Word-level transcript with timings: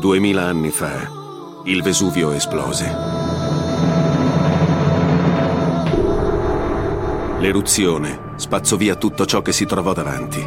Duemila 0.00 0.44
anni 0.44 0.70
fa, 0.70 1.10
il 1.64 1.82
Vesuvio 1.82 2.30
esplose. 2.30 2.90
L'eruzione 7.38 8.32
spazzò 8.36 8.76
via 8.76 8.94
tutto 8.94 9.26
ciò 9.26 9.42
che 9.42 9.52
si 9.52 9.66
trovò 9.66 9.92
davanti. 9.92 10.38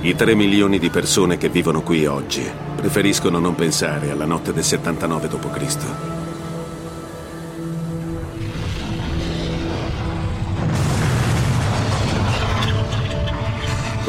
I 0.00 0.14
tre 0.16 0.34
milioni 0.34 0.80
di 0.80 0.90
persone 0.90 1.38
che 1.38 1.48
vivono 1.48 1.82
qui 1.82 2.06
oggi 2.06 2.44
preferiscono 2.74 3.38
non 3.38 3.54
pensare 3.54 4.10
alla 4.10 4.26
notte 4.26 4.52
del 4.52 4.64
79 4.64 5.28
d.C. 5.28 6.25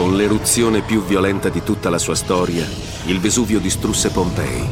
Con 0.07 0.15
l'eruzione 0.15 0.83
più 0.83 1.03
violenta 1.03 1.49
di 1.49 1.61
tutta 1.63 1.89
la 1.89 1.97
sua 1.97 2.15
storia, 2.15 2.65
il 3.07 3.19
Vesuvio 3.19 3.59
distrusse 3.59 4.09
Pompei. 4.09 4.65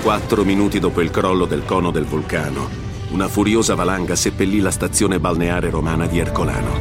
Quattro 0.00 0.44
minuti 0.44 0.78
dopo 0.78 1.00
il 1.00 1.10
crollo 1.10 1.46
del 1.46 1.64
cono 1.64 1.90
del 1.90 2.04
vulcano, 2.04 2.68
una 3.08 3.26
furiosa 3.26 3.74
valanga 3.74 4.14
seppellì 4.14 4.60
la 4.60 4.70
stazione 4.70 5.18
balneare 5.18 5.70
romana 5.70 6.06
di 6.06 6.20
Ercolano. 6.20 6.80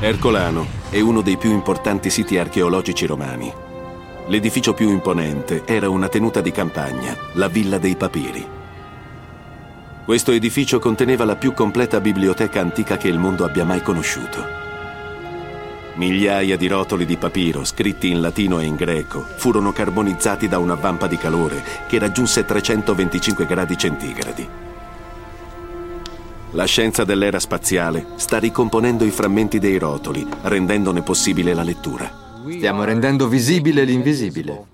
Ercolano 0.00 0.66
è 0.90 1.00
uno 1.00 1.22
dei 1.22 1.38
più 1.38 1.50
importanti 1.50 2.10
siti 2.10 2.36
archeologici 2.36 3.06
romani. 3.06 3.68
L'edificio 4.30 4.74
più 4.74 4.90
imponente 4.90 5.62
era 5.64 5.88
una 5.88 6.06
tenuta 6.06 6.40
di 6.40 6.52
campagna, 6.52 7.16
la 7.32 7.48
Villa 7.48 7.78
dei 7.78 7.96
Papiri. 7.96 8.46
Questo 10.04 10.30
edificio 10.30 10.78
conteneva 10.78 11.24
la 11.24 11.34
più 11.34 11.52
completa 11.52 12.00
biblioteca 12.00 12.60
antica 12.60 12.96
che 12.96 13.08
il 13.08 13.18
mondo 13.18 13.44
abbia 13.44 13.64
mai 13.64 13.82
conosciuto. 13.82 14.46
Migliaia 15.94 16.56
di 16.56 16.68
rotoli 16.68 17.06
di 17.06 17.16
papiro, 17.16 17.64
scritti 17.64 18.08
in 18.08 18.20
latino 18.20 18.60
e 18.60 18.66
in 18.66 18.76
greco, 18.76 19.20
furono 19.20 19.72
carbonizzati 19.72 20.46
da 20.46 20.58
una 20.58 20.76
vampa 20.76 21.08
di 21.08 21.16
calore 21.16 21.64
che 21.88 21.98
raggiunse 21.98 22.44
325 22.44 23.46
gradi 23.46 23.76
centigradi. 23.76 24.48
La 26.52 26.64
scienza 26.66 27.02
dell'era 27.02 27.40
spaziale 27.40 28.06
sta 28.14 28.38
ricomponendo 28.38 29.04
i 29.04 29.10
frammenti 29.10 29.58
dei 29.58 29.76
rotoli, 29.76 30.24
rendendone 30.42 31.02
possibile 31.02 31.52
la 31.52 31.64
lettura. 31.64 32.29
Stiamo 32.48 32.84
rendendo 32.84 33.28
visibile 33.28 33.84
l'invisibile. 33.84 34.64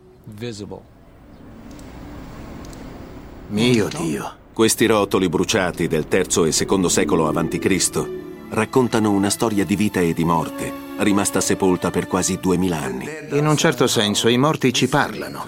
Mio 3.49 3.89
Dio. 3.89 4.35
Questi 4.53 4.87
rotoli 4.87 5.29
bruciati 5.29 5.87
del 5.87 6.07
III 6.11 6.49
e 6.49 6.67
II 6.69 6.89
secolo 6.89 7.29
a.C. 7.29 8.09
raccontano 8.51 9.11
una 9.11 9.31
storia 9.31 9.65
di 9.65 9.77
vita 9.77 10.01
e 10.01 10.15
di 10.15 10.25
morte, 10.25 10.73
rimasta 10.99 11.41
sepolta 11.41 11.91
per 11.91 12.07
quasi 12.07 12.39
duemila 12.41 12.81
anni. 12.81 13.07
In 13.33 13.47
un 13.47 13.57
certo 13.57 13.87
senso 13.87 14.29
i 14.29 14.39
morti 14.39 14.73
ci 14.73 14.89
parlano. 14.89 15.47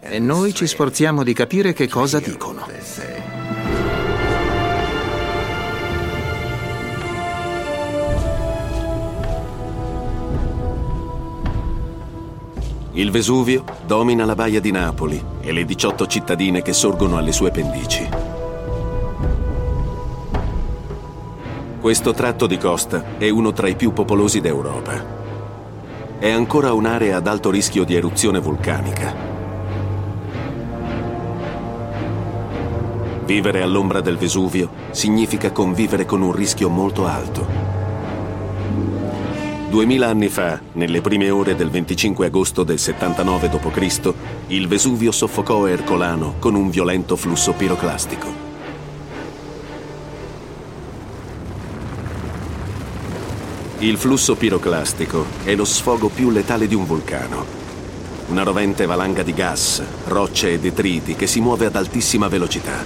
E 0.00 0.18
noi 0.18 0.54
ci 0.54 0.66
sforziamo 0.66 1.22
di 1.22 1.32
capire 1.32 1.72
che 1.72 1.88
cosa 1.88 2.18
dicono. 2.20 2.66
Il 12.96 13.10
Vesuvio 13.10 13.62
domina 13.84 14.24
la 14.24 14.34
baia 14.34 14.58
di 14.58 14.70
Napoli 14.70 15.22
e 15.42 15.52
le 15.52 15.66
18 15.66 16.06
cittadine 16.06 16.62
che 16.62 16.72
sorgono 16.72 17.18
alle 17.18 17.30
sue 17.30 17.50
pendici. 17.50 18.08
Questo 21.78 22.14
tratto 22.14 22.46
di 22.46 22.56
costa 22.56 23.18
è 23.18 23.28
uno 23.28 23.52
tra 23.52 23.68
i 23.68 23.76
più 23.76 23.92
popolosi 23.92 24.40
d'Europa. 24.40 25.04
È 26.18 26.30
ancora 26.30 26.72
un'area 26.72 27.18
ad 27.18 27.26
alto 27.26 27.50
rischio 27.50 27.84
di 27.84 27.94
eruzione 27.94 28.38
vulcanica. 28.38 29.14
Vivere 33.26 33.60
all'ombra 33.60 34.00
del 34.00 34.16
Vesuvio 34.16 34.70
significa 34.92 35.52
convivere 35.52 36.06
con 36.06 36.22
un 36.22 36.32
rischio 36.32 36.70
molto 36.70 37.06
alto. 37.06 37.85
Duemila 39.68 40.06
anni 40.06 40.28
fa, 40.28 40.60
nelle 40.74 41.00
prime 41.00 41.28
ore 41.28 41.56
del 41.56 41.70
25 41.70 42.26
agosto 42.26 42.62
del 42.62 42.78
79 42.78 43.48
d.C., 43.48 44.12
il 44.46 44.68
Vesuvio 44.68 45.10
soffocò 45.10 45.66
Ercolano 45.66 46.36
con 46.38 46.54
un 46.54 46.70
violento 46.70 47.16
flusso 47.16 47.52
piroclastico. 47.52 48.44
Il 53.78 53.96
flusso 53.96 54.36
piroclastico 54.36 55.26
è 55.42 55.56
lo 55.56 55.64
sfogo 55.64 56.08
più 56.10 56.30
letale 56.30 56.68
di 56.68 56.76
un 56.76 56.86
vulcano. 56.86 57.44
Una 58.28 58.44
rovente 58.44 58.86
valanga 58.86 59.24
di 59.24 59.34
gas, 59.34 59.82
rocce 60.06 60.52
e 60.52 60.60
detriti 60.60 61.16
che 61.16 61.26
si 61.26 61.40
muove 61.40 61.66
ad 61.66 61.74
altissima 61.74 62.28
velocità. 62.28 62.84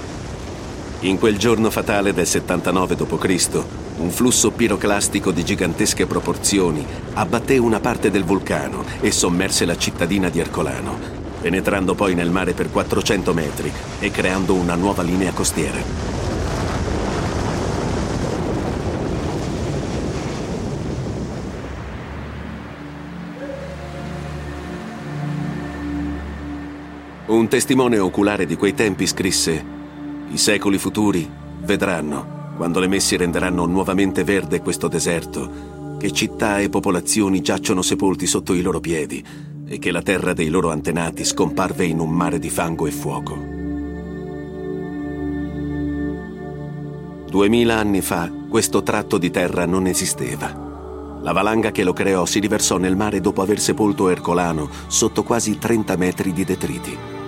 In 1.00 1.18
quel 1.18 1.36
giorno 1.36 1.70
fatale 1.70 2.14
del 2.14 2.26
79 2.26 2.96
d.C., 2.96 3.79
un 4.00 4.10
flusso 4.10 4.50
piroclastico 4.50 5.30
di 5.30 5.44
gigantesche 5.44 6.06
proporzioni 6.06 6.84
abbatté 7.14 7.58
una 7.58 7.80
parte 7.80 8.10
del 8.10 8.24
vulcano 8.24 8.82
e 9.00 9.10
sommerse 9.10 9.66
la 9.66 9.76
cittadina 9.76 10.30
di 10.30 10.40
Ercolano, 10.40 10.98
penetrando 11.40 11.94
poi 11.94 12.14
nel 12.14 12.30
mare 12.30 12.54
per 12.54 12.70
400 12.70 13.34
metri 13.34 13.70
e 13.98 14.10
creando 14.10 14.54
una 14.54 14.74
nuova 14.74 15.02
linea 15.02 15.32
costiera. 15.32 16.18
Un 27.26 27.48
testimone 27.48 27.98
oculare 27.98 28.44
di 28.44 28.56
quei 28.56 28.74
tempi 28.74 29.06
scrisse, 29.06 29.78
I 30.30 30.38
secoli 30.38 30.78
futuri 30.78 31.28
vedranno 31.62 32.39
quando 32.60 32.78
le 32.78 32.88
messi 32.88 33.16
renderanno 33.16 33.64
nuovamente 33.64 34.22
verde 34.22 34.60
questo 34.60 34.86
deserto, 34.86 35.96
che 35.98 36.12
città 36.12 36.58
e 36.58 36.68
popolazioni 36.68 37.40
giacciono 37.40 37.80
sepolti 37.80 38.26
sotto 38.26 38.52
i 38.52 38.60
loro 38.60 38.80
piedi 38.80 39.24
e 39.66 39.78
che 39.78 39.90
la 39.90 40.02
terra 40.02 40.34
dei 40.34 40.50
loro 40.50 40.70
antenati 40.70 41.24
scomparve 41.24 41.86
in 41.86 42.00
un 42.00 42.10
mare 42.10 42.38
di 42.38 42.50
fango 42.50 42.86
e 42.86 42.90
fuoco. 42.90 43.34
Duemila 47.30 47.78
anni 47.78 48.02
fa 48.02 48.30
questo 48.50 48.82
tratto 48.82 49.16
di 49.16 49.30
terra 49.30 49.64
non 49.64 49.86
esisteva. 49.86 51.18
La 51.22 51.32
valanga 51.32 51.70
che 51.70 51.82
lo 51.82 51.94
creò 51.94 52.26
si 52.26 52.40
riversò 52.40 52.76
nel 52.76 52.94
mare 52.94 53.22
dopo 53.22 53.40
aver 53.40 53.58
sepolto 53.58 54.10
Ercolano 54.10 54.68
sotto 54.88 55.22
quasi 55.22 55.56
30 55.56 55.96
metri 55.96 56.34
di 56.34 56.44
detriti. 56.44 57.19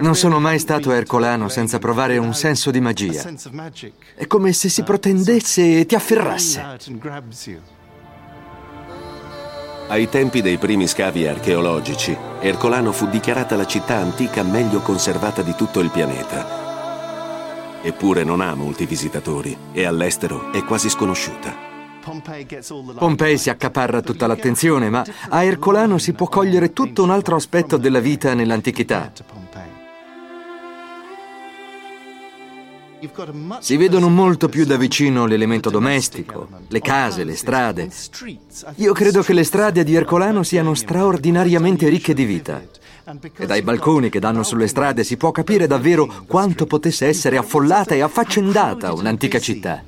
Non 0.00 0.14
sono 0.14 0.40
mai 0.40 0.58
stato 0.58 0.90
ercolano 0.92 1.48
senza 1.48 1.78
provare 1.78 2.18
un 2.18 2.34
senso 2.34 2.70
di 2.70 2.80
magia. 2.80 3.22
È 4.14 4.26
come 4.26 4.52
se 4.52 4.68
si 4.68 4.82
protendesse 4.82 5.80
e 5.80 5.86
ti 5.86 5.94
afferrasse. 5.94 6.64
Ai 9.88 10.08
tempi 10.08 10.42
dei 10.42 10.58
primi 10.58 10.88
scavi 10.88 11.28
archeologici, 11.28 12.16
Ercolano 12.40 12.90
fu 12.90 13.06
dichiarata 13.06 13.54
la 13.54 13.66
città 13.66 13.96
antica 13.96 14.42
meglio 14.42 14.80
conservata 14.80 15.42
di 15.42 15.54
tutto 15.54 15.78
il 15.80 15.90
pianeta. 15.90 16.64
Eppure 17.82 18.24
non 18.24 18.40
ha 18.40 18.54
molti 18.54 18.84
visitatori 18.84 19.56
e 19.72 19.84
all'estero 19.84 20.50
è 20.50 20.64
quasi 20.64 20.88
sconosciuta. 20.88 21.54
Pompei 22.98 23.38
si 23.38 23.50
accaparra 23.50 24.00
tutta 24.00 24.26
l'attenzione, 24.26 24.90
ma 24.90 25.04
a 25.28 25.44
Ercolano 25.44 25.98
si 25.98 26.12
può 26.12 26.26
cogliere 26.28 26.72
tutto 26.72 27.04
un 27.04 27.10
altro 27.10 27.36
aspetto 27.36 27.76
della 27.76 28.00
vita 28.00 28.34
nell'antichità. 28.34 29.12
Si 33.58 33.76
vedono 33.76 34.08
molto 34.08 34.48
più 34.48 34.64
da 34.64 34.76
vicino 34.76 35.26
l'elemento 35.26 35.68
domestico, 35.68 36.48
le 36.68 36.80
case, 36.80 37.24
le 37.24 37.36
strade. 37.36 37.90
Io 38.76 38.92
credo 38.94 39.22
che 39.22 39.34
le 39.34 39.44
strade 39.44 39.84
di 39.84 39.94
Ercolano 39.94 40.42
siano 40.42 40.74
straordinariamente 40.74 41.88
ricche 41.88 42.14
di 42.14 42.24
vita. 42.24 42.62
E 43.36 43.46
dai 43.46 43.62
balconi 43.62 44.08
che 44.08 44.18
danno 44.18 44.42
sulle 44.42 44.66
strade 44.66 45.04
si 45.04 45.16
può 45.16 45.30
capire 45.30 45.66
davvero 45.66 46.24
quanto 46.26 46.66
potesse 46.66 47.06
essere 47.06 47.36
affollata 47.36 47.94
e 47.94 48.00
affaccendata 48.00 48.92
un'antica 48.92 49.38
città. 49.38 49.84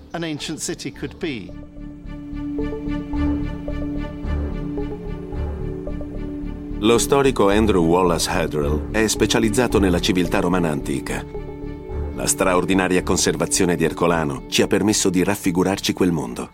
Lo 6.80 6.98
storico 6.98 7.48
Andrew 7.48 7.84
Wallace 7.84 8.30
Hadrell 8.30 8.90
è 8.92 9.06
specializzato 9.08 9.80
nella 9.80 9.98
civiltà 9.98 10.38
romana 10.38 10.70
antica 10.70 11.47
La 12.18 12.26
straordinaria 12.26 13.04
conservazione 13.04 13.76
di 13.76 13.84
Ercolano 13.84 14.46
ci 14.48 14.60
ha 14.62 14.66
permesso 14.66 15.08
di 15.08 15.22
raffigurarci 15.22 15.92
quel 15.92 16.10
mondo. 16.10 16.50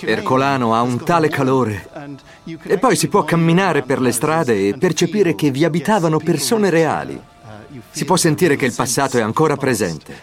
Ercolano 0.00 0.74
ha 0.74 0.82
un 0.82 1.02
tale 1.02 1.30
calore. 1.30 1.88
E 2.64 2.76
poi 2.76 2.96
si 2.96 3.08
può 3.08 3.24
camminare 3.24 3.80
per 3.80 3.98
le 3.98 4.12
strade 4.12 4.68
e 4.68 4.76
percepire 4.76 5.34
che 5.34 5.50
vi 5.50 5.64
abitavano 5.64 6.18
persone 6.18 6.68
reali. 6.68 7.32
Si 7.90 8.04
può 8.04 8.16
sentire 8.16 8.56
che 8.56 8.66
il 8.66 8.72
passato 8.74 9.18
è 9.18 9.22
ancora 9.22 9.56
presente. 9.56 10.22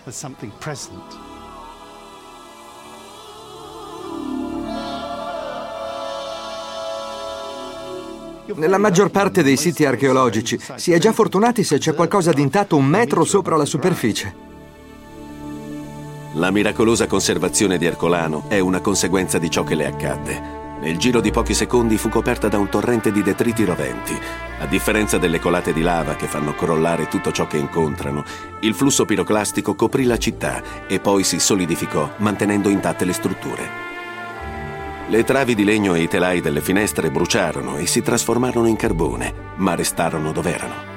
Nella 8.56 8.77
maggior 8.77 9.12
parte 9.12 9.44
dei 9.44 9.56
siti 9.56 9.86
archeologici 9.86 10.59
si 10.75 10.92
è 10.92 11.00
già 11.00 11.13
fortunati 11.13 11.63
se 11.63 11.77
c'è 11.77 11.94
qualcosa 11.94 12.33
di 12.33 12.42
intatto 12.42 12.75
un 12.75 12.86
metro 12.86 13.24
sopra 13.24 13.56
la 13.56 13.65
superficie. 13.65 14.50
La 16.36 16.51
miracolosa 16.51 17.07
conservazione 17.07 17.77
di 17.77 17.86
Ercolano 17.86 18.45
è 18.48 18.59
una 18.59 18.80
conseguenza 18.80 19.38
di 19.38 19.50
ciò 19.50 19.63
che 19.63 19.75
le 19.75 19.86
accadde. 19.86 20.61
Nel 20.81 20.98
giro 20.98 21.22
di 21.22 21.30
pochi 21.30 21.54
secondi 21.54 21.95
fu 22.00 22.10
coperta 22.10 22.48
da 22.48 22.57
un 22.57 22.68
torrente 22.68 23.12
di 23.12 23.22
detriti 23.22 23.63
roventi. 23.66 24.19
A 24.60 24.66
differenza 24.66 25.19
delle 25.19 25.39
colate 25.39 25.74
di 25.74 25.83
lava 25.83 26.16
che 26.16 26.25
fanno 26.25 26.56
crollare 26.56 27.07
tutto 27.07 27.31
ciò 27.31 27.45
che 27.45 27.57
incontrano, 27.57 28.24
il 28.62 28.74
flusso 28.74 29.06
piroclastico 29.06 29.75
coprì 29.75 30.06
la 30.06 30.18
città 30.18 30.88
e 30.88 31.00
poi 31.00 31.24
si 31.24 31.39
solidificò 31.39 32.13
mantenendo 32.18 32.69
intatte 32.69 33.06
le 33.06 33.13
strutture. 33.13 33.69
Le 35.07 35.24
travi 35.24 35.54
di 35.54 35.63
legno 35.63 35.94
e 35.94 36.01
i 36.01 36.07
telai 36.07 36.42
delle 36.42 36.62
finestre 36.62 37.12
bruciarono 37.12 37.77
e 37.77 37.86
si 37.86 38.01
trasformarono 38.01 38.66
in 38.66 38.75
carbone, 38.75 39.34
ma 39.57 39.75
restarono 39.75 40.31
dove 40.31 40.51
erano. 40.51 40.89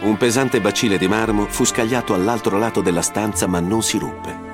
Un 0.00 0.16
pesante 0.16 0.62
bacile 0.62 0.96
di 0.96 1.08
marmo 1.08 1.44
fu 1.44 1.66
scagliato 1.66 2.14
all'altro 2.14 2.56
lato 2.56 2.80
della 2.80 3.02
stanza 3.02 3.46
ma 3.46 3.60
non 3.60 3.82
si 3.82 3.98
ruppe. 3.98 4.47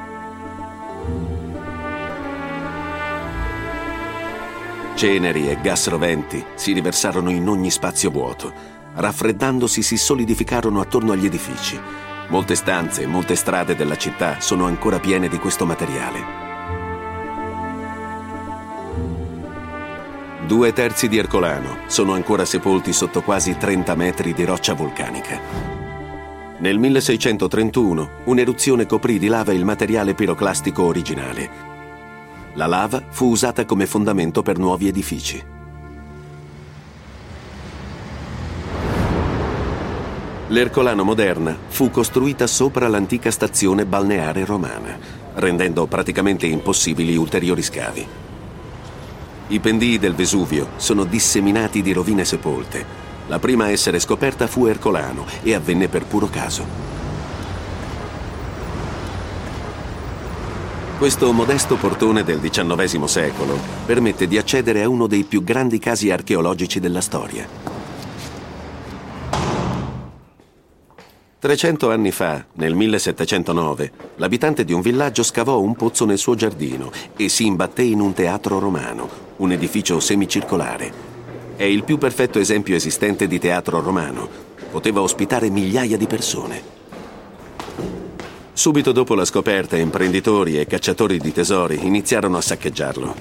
Ceneri 4.95 5.51
e 5.51 5.61
gas 5.61 5.89
roventi 5.89 6.45
si 6.55 6.73
riversarono 6.73 7.29
in 7.31 7.49
ogni 7.49 7.71
spazio 7.71 8.11
vuoto. 8.11 8.53
Raffreddandosi 8.95 9.83
si 9.83 9.97
solidificarono 9.97 10.81
attorno 10.81 11.11
agli 11.11 11.27
edifici. 11.27 11.79
Molte 12.29 12.55
stanze 12.55 13.03
e 13.03 13.07
molte 13.07 13.35
strade 13.35 13.75
della 13.75 13.97
città 13.97 14.41
sono 14.41 14.67
ancora 14.67 15.01
piene 15.01 15.29
di 15.29 15.39
questo 15.39 15.67
materiale. 15.67 16.43
Due 20.47 20.73
terzi 20.73 21.09
di 21.09 21.19
Ercolano 21.19 21.79
sono 21.87 22.13
ancora 22.13 22.45
sepolti 22.45 22.93
sotto 22.93 23.23
quasi 23.23 23.57
30 23.57 23.97
metri 23.97 24.33
di 24.33 24.45
roccia 24.45 24.75
vulcanica. 24.75 25.41
Nel 26.59 26.79
1631 26.79 28.11
un'eruzione 28.27 28.87
coprì 28.87 29.19
di 29.19 29.27
lava 29.27 29.53
il 29.53 29.65
materiale 29.65 30.15
piroclastico 30.15 30.85
originale. 30.85 31.74
La 32.57 32.67
lava 32.67 33.03
fu 33.09 33.31
usata 33.31 33.65
come 33.65 33.85
fondamento 33.85 34.43
per 34.43 34.59
nuovi 34.59 34.87
edifici. 34.87 35.43
L'Ercolano 40.49 41.03
moderna 41.03 41.57
fu 41.67 41.91
costruita 41.91 42.47
sopra 42.47 42.87
l'antica 42.87 43.33
stazione 43.33 43.87
balneare 43.87 44.45
romana, 44.45 44.97
rendendo 45.35 45.87
praticamente 45.87 46.47
impossibili 46.47 47.17
ulteriori 47.17 47.63
scavi. 47.63 48.07
I 49.49 49.59
pendii 49.59 49.99
del 49.99 50.15
Vesuvio 50.15 50.69
sono 50.77 51.03
disseminati 51.03 51.83
di 51.83 51.93
rovine 51.93 52.25
sepolte. 52.25 53.03
La 53.27 53.41
prima 53.41 53.65
a 53.65 53.71
essere 53.71 53.99
scoperta 53.99 54.47
fu 54.47 54.67
Ercolano 54.67 55.27
e 55.43 55.55
avvenne 55.55 55.89
per 55.89 56.05
puro 56.07 56.29
caso. 56.29 57.04
Questo 60.97 61.33
modesto 61.33 61.75
portone 61.75 62.23
del 62.23 62.41
XIX 62.41 63.05
secolo 63.05 63.59
permette 63.85 64.29
di 64.29 64.39
accedere 64.39 64.83
a 64.83 64.89
uno 64.89 65.09
dei 65.09 65.25
più 65.25 65.43
grandi 65.43 65.81
casi 65.81 66.13
archeologici 66.13 66.79
della 66.79 67.01
storia. 67.01 67.47
300 71.41 71.91
anni 71.91 72.13
fa, 72.13 72.47
nel 72.55 72.75
1709, 72.75 73.93
l'abitante 74.17 74.65
di 74.65 74.73
un 74.73 74.81
villaggio 74.81 75.25
scavò 75.25 75.61
un 75.61 75.75
pozzo 75.75 76.05
nel 76.05 76.17
suo 76.17 76.37
giardino 76.37 76.93
e 77.17 77.29
si 77.29 77.45
imbatté 77.45 77.83
in 77.83 77.99
un 77.99 78.13
teatro 78.13 78.61
romano, 78.61 79.09
un 79.39 79.51
edificio 79.51 79.99
semicircolare. 79.99 80.93
È 81.57 81.65
il 81.65 81.83
più 81.83 81.99
perfetto 81.99 82.39
esempio 82.39 82.77
esistente 82.77 83.27
di 83.27 83.41
teatro 83.41 83.81
romano. 83.81 84.29
Poteva 84.71 85.03
ospitare 85.03 85.51
migliaia 85.51 85.97
di 85.97 86.07
persone. 86.07 86.84
Subito 88.57 88.93
dopo 88.93 89.17
la 89.17 89.25
scoperta, 89.25 89.77
imprenditori 89.77 90.61
e 90.61 90.67
cacciatori 90.67 91.19
di 91.19 91.33
tesori 91.33 91.85
iniziarono 91.85 92.37
a 92.37 92.41
saccheggiarlo. 92.41 93.15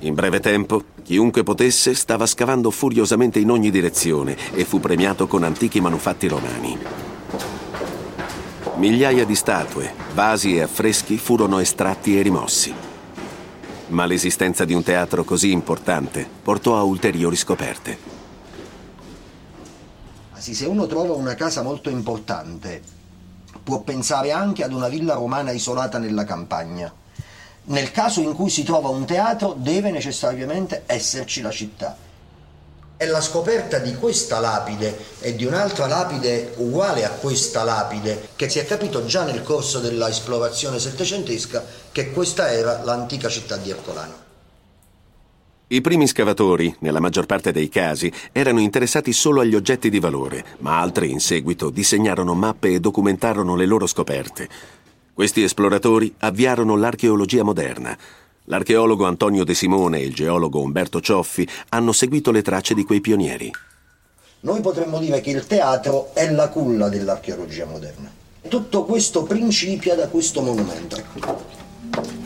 In 0.00 0.12
breve 0.12 0.38
tempo, 0.38 0.84
chiunque 1.02 1.42
potesse 1.42 1.94
stava 1.94 2.26
scavando 2.26 2.70
furiosamente 2.70 3.38
in 3.38 3.50
ogni 3.50 3.70
direzione 3.70 4.36
e 4.52 4.66
fu 4.66 4.80
premiato 4.80 5.26
con 5.26 5.44
antichi 5.44 5.80
manufatti 5.80 6.28
romani. 6.28 6.78
Migliaia 8.76 9.24
di 9.24 9.34
statue, 9.34 9.94
vasi 10.12 10.56
e 10.56 10.60
affreschi 10.60 11.16
furono 11.16 11.58
estratti 11.58 12.18
e 12.18 12.22
rimossi. 12.22 12.72
Ma 13.88 14.04
l'esistenza 14.04 14.66
di 14.66 14.74
un 14.74 14.82
teatro 14.82 15.24
così 15.24 15.52
importante 15.52 16.28
portò 16.42 16.76
a 16.76 16.82
ulteriori 16.82 17.34
scoperte. 17.34 18.12
Se 20.34 20.66
uno 20.66 20.86
trova 20.86 21.14
una 21.14 21.34
casa 21.34 21.62
molto 21.62 21.88
importante, 21.88 23.03
può 23.64 23.80
pensare 23.80 24.30
anche 24.30 24.62
ad 24.62 24.72
una 24.72 24.88
villa 24.88 25.14
romana 25.14 25.50
isolata 25.50 25.98
nella 25.98 26.24
campagna 26.24 26.92
nel 27.66 27.90
caso 27.92 28.20
in 28.20 28.34
cui 28.34 28.50
si 28.50 28.62
trova 28.62 28.88
un 28.88 29.06
teatro 29.06 29.54
deve 29.56 29.90
necessariamente 29.90 30.82
esserci 30.86 31.40
la 31.40 31.50
città. 31.50 31.96
È 32.96 33.06
la 33.06 33.20
scoperta 33.20 33.78
di 33.78 33.94
questa 33.96 34.38
lapide 34.38 34.96
e 35.20 35.34
di 35.34 35.44
un'altra 35.44 35.86
lapide 35.86 36.54
uguale 36.56 37.04
a 37.04 37.10
questa 37.10 37.64
lapide 37.64 38.28
che 38.36 38.48
si 38.48 38.58
è 38.58 38.66
capito 38.66 39.04
già 39.04 39.24
nel 39.24 39.42
corso 39.42 39.80
dell'esplorazione 39.80 40.78
settecentesca 40.78 41.64
che 41.90 42.10
questa 42.12 42.50
era 42.52 42.82
l'antica 42.84 43.28
città 43.28 43.56
di 43.56 43.70
Ercolano. 43.70 44.23
I 45.66 45.80
primi 45.80 46.06
scavatori, 46.06 46.74
nella 46.80 47.00
maggior 47.00 47.24
parte 47.24 47.50
dei 47.50 47.70
casi, 47.70 48.12
erano 48.32 48.60
interessati 48.60 49.14
solo 49.14 49.40
agli 49.40 49.54
oggetti 49.54 49.88
di 49.88 49.98
valore, 49.98 50.44
ma 50.58 50.78
altri 50.78 51.10
in 51.10 51.20
seguito 51.20 51.70
disegnarono 51.70 52.34
mappe 52.34 52.74
e 52.74 52.80
documentarono 52.80 53.56
le 53.56 53.64
loro 53.64 53.86
scoperte. 53.86 54.46
Questi 55.14 55.42
esploratori 55.42 56.14
avviarono 56.18 56.76
l'archeologia 56.76 57.42
moderna. 57.44 57.96
L'archeologo 58.44 59.06
Antonio 59.06 59.42
De 59.42 59.54
Simone 59.54 60.00
e 60.00 60.04
il 60.04 60.14
geologo 60.14 60.60
Umberto 60.60 61.00
Cioffi 61.00 61.48
hanno 61.70 61.92
seguito 61.92 62.30
le 62.30 62.42
tracce 62.42 62.74
di 62.74 62.84
quei 62.84 63.00
pionieri. 63.00 63.50
Noi 64.40 64.60
potremmo 64.60 64.98
dire 64.98 65.22
che 65.22 65.30
il 65.30 65.46
teatro 65.46 66.10
è 66.12 66.30
la 66.30 66.50
culla 66.50 66.90
dell'archeologia 66.90 67.64
moderna. 67.64 68.12
Tutto 68.46 68.84
questo 68.84 69.22
principia 69.22 69.94
da 69.94 70.08
questo 70.08 70.42
monumento. 70.42 72.22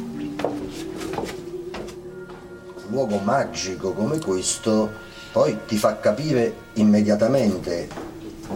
Luogo 2.91 3.19
magico 3.19 3.93
come 3.93 4.19
questo 4.19 5.07
poi 5.33 5.59
ti 5.67 5.77
fa 5.77 5.99
capire 5.99 6.55
immediatamente 6.75 7.89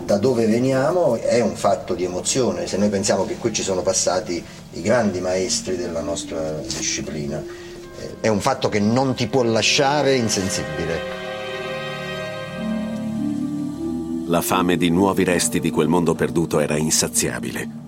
da 0.04 0.16
dove 0.16 0.46
veniamo 0.46 1.16
è 1.16 1.40
un 1.40 1.54
fatto 1.54 1.94
di 1.94 2.04
emozione, 2.04 2.66
se 2.66 2.78
noi 2.78 2.88
pensiamo 2.88 3.26
che 3.26 3.36
qui 3.36 3.52
ci 3.52 3.62
sono 3.62 3.82
passati 3.82 4.42
i 4.72 4.80
grandi 4.80 5.20
maestri 5.20 5.76
della 5.76 6.00
nostra 6.00 6.52
disciplina, 6.60 7.38
eh, 7.38 8.16
è 8.20 8.28
un 8.28 8.40
fatto 8.40 8.68
che 8.68 8.80
non 8.80 9.14
ti 9.14 9.26
può 9.26 9.42
lasciare 9.42 10.16
insensibile. 10.16 11.20
La 14.26 14.40
fame 14.40 14.78
di 14.78 14.88
nuovi 14.88 15.24
resti 15.24 15.60
di 15.60 15.70
quel 15.70 15.88
mondo 15.88 16.14
perduto 16.14 16.58
era 16.58 16.76
insaziabile. 16.78 17.80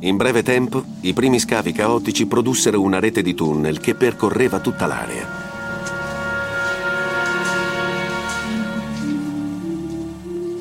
In 0.00 0.16
breve 0.16 0.42
tempo, 0.42 0.82
i 1.02 1.12
primi 1.12 1.38
scavi 1.38 1.72
caotici 1.72 2.26
produssero 2.26 2.80
una 2.80 2.98
rete 2.98 3.20
di 3.20 3.34
tunnel 3.34 3.78
che 3.78 3.94
percorreva 3.94 4.58
tutta 4.60 4.86
l'area. 4.86 5.45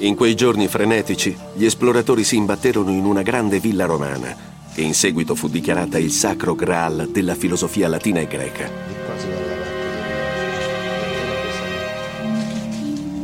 In 0.05 0.13
quei 0.13 0.35
giorni 0.35 0.67
frenetici, 0.67 1.35
gli 1.55 1.65
esploratori 1.65 2.24
si 2.24 2.35
imbatterono 2.35 2.91
in 2.91 3.05
una 3.05 3.24
grande 3.24 3.59
villa 3.59 3.85
romana, 3.85 4.35
che 4.71 4.81
in 4.81 4.93
seguito 4.93 5.33
fu 5.33 5.50
dichiarata 5.50 5.97
il 5.97 6.12
sacro 6.12 6.53
graal 6.53 7.09
della 7.12 7.33
filosofia 7.33 7.88
latina 7.88 8.19
e 8.19 8.27
greca. 8.27 8.69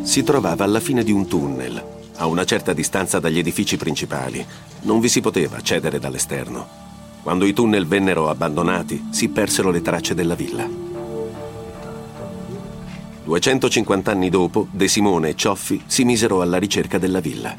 Si 0.01 0.23
trovava 0.23 0.63
alla 0.63 0.79
fine 0.79 1.03
di 1.03 1.11
un 1.11 1.27
tunnel. 1.27 1.83
a 2.17 2.27
una 2.27 2.45
certa 2.45 2.73
distanza 2.73 3.19
dagli 3.19 3.39
edifici 3.39 3.77
principali. 3.77 4.45
Non 4.81 5.00
vi 5.00 5.07
si 5.07 5.21
poteva 5.21 5.57
accedere 5.57 5.97
dall'esterno. 5.97 6.67
Quando 7.23 7.45
i 7.45 7.53
tunnel 7.53 7.88
vennero 7.88 8.29
abbandonati, 8.29 9.07
si 9.11 9.29
persero 9.29 9.71
le 9.71 9.81
tracce 9.81 10.13
della 10.13 10.35
villa. 10.35 10.90
250 13.23 14.11
anni 14.11 14.29
dopo, 14.29 14.67
De 14.71 14.87
Simone 14.87 15.29
e 15.29 15.35
Cioffi 15.35 15.83
si 15.85 16.03
misero 16.03 16.41
alla 16.41 16.57
ricerca 16.57 16.97
della 16.97 17.19
villa. 17.19 17.55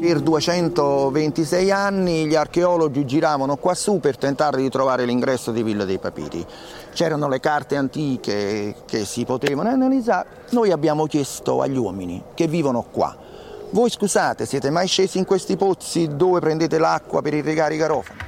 Per 0.00 0.20
226 0.20 1.70
anni 1.72 2.26
gli 2.26 2.36
archeologi 2.36 3.04
giravano 3.04 3.56
qua 3.56 3.74
su 3.74 3.98
per 3.98 4.16
tentare 4.16 4.62
di 4.62 4.68
trovare 4.68 5.04
l'ingresso 5.04 5.50
di 5.50 5.64
Villa 5.64 5.84
dei 5.84 5.98
Papiri. 5.98 6.46
C'erano 6.92 7.28
le 7.28 7.40
carte 7.40 7.74
antiche 7.74 8.76
che 8.86 9.04
si 9.04 9.24
potevano 9.24 9.68
analizzare. 9.70 10.44
Noi 10.50 10.70
abbiamo 10.70 11.06
chiesto 11.06 11.62
agli 11.62 11.76
uomini 11.76 12.22
che 12.34 12.46
vivono 12.46 12.84
qua. 12.88 13.16
Voi 13.70 13.90
scusate, 13.90 14.46
siete 14.46 14.70
mai 14.70 14.86
scesi 14.86 15.18
in 15.18 15.24
questi 15.24 15.56
pozzi 15.56 16.08
dove 16.14 16.38
prendete 16.40 16.78
l'acqua 16.78 17.20
per 17.20 17.34
irrigare 17.34 17.74
i 17.74 17.78
garofani? 17.78 18.18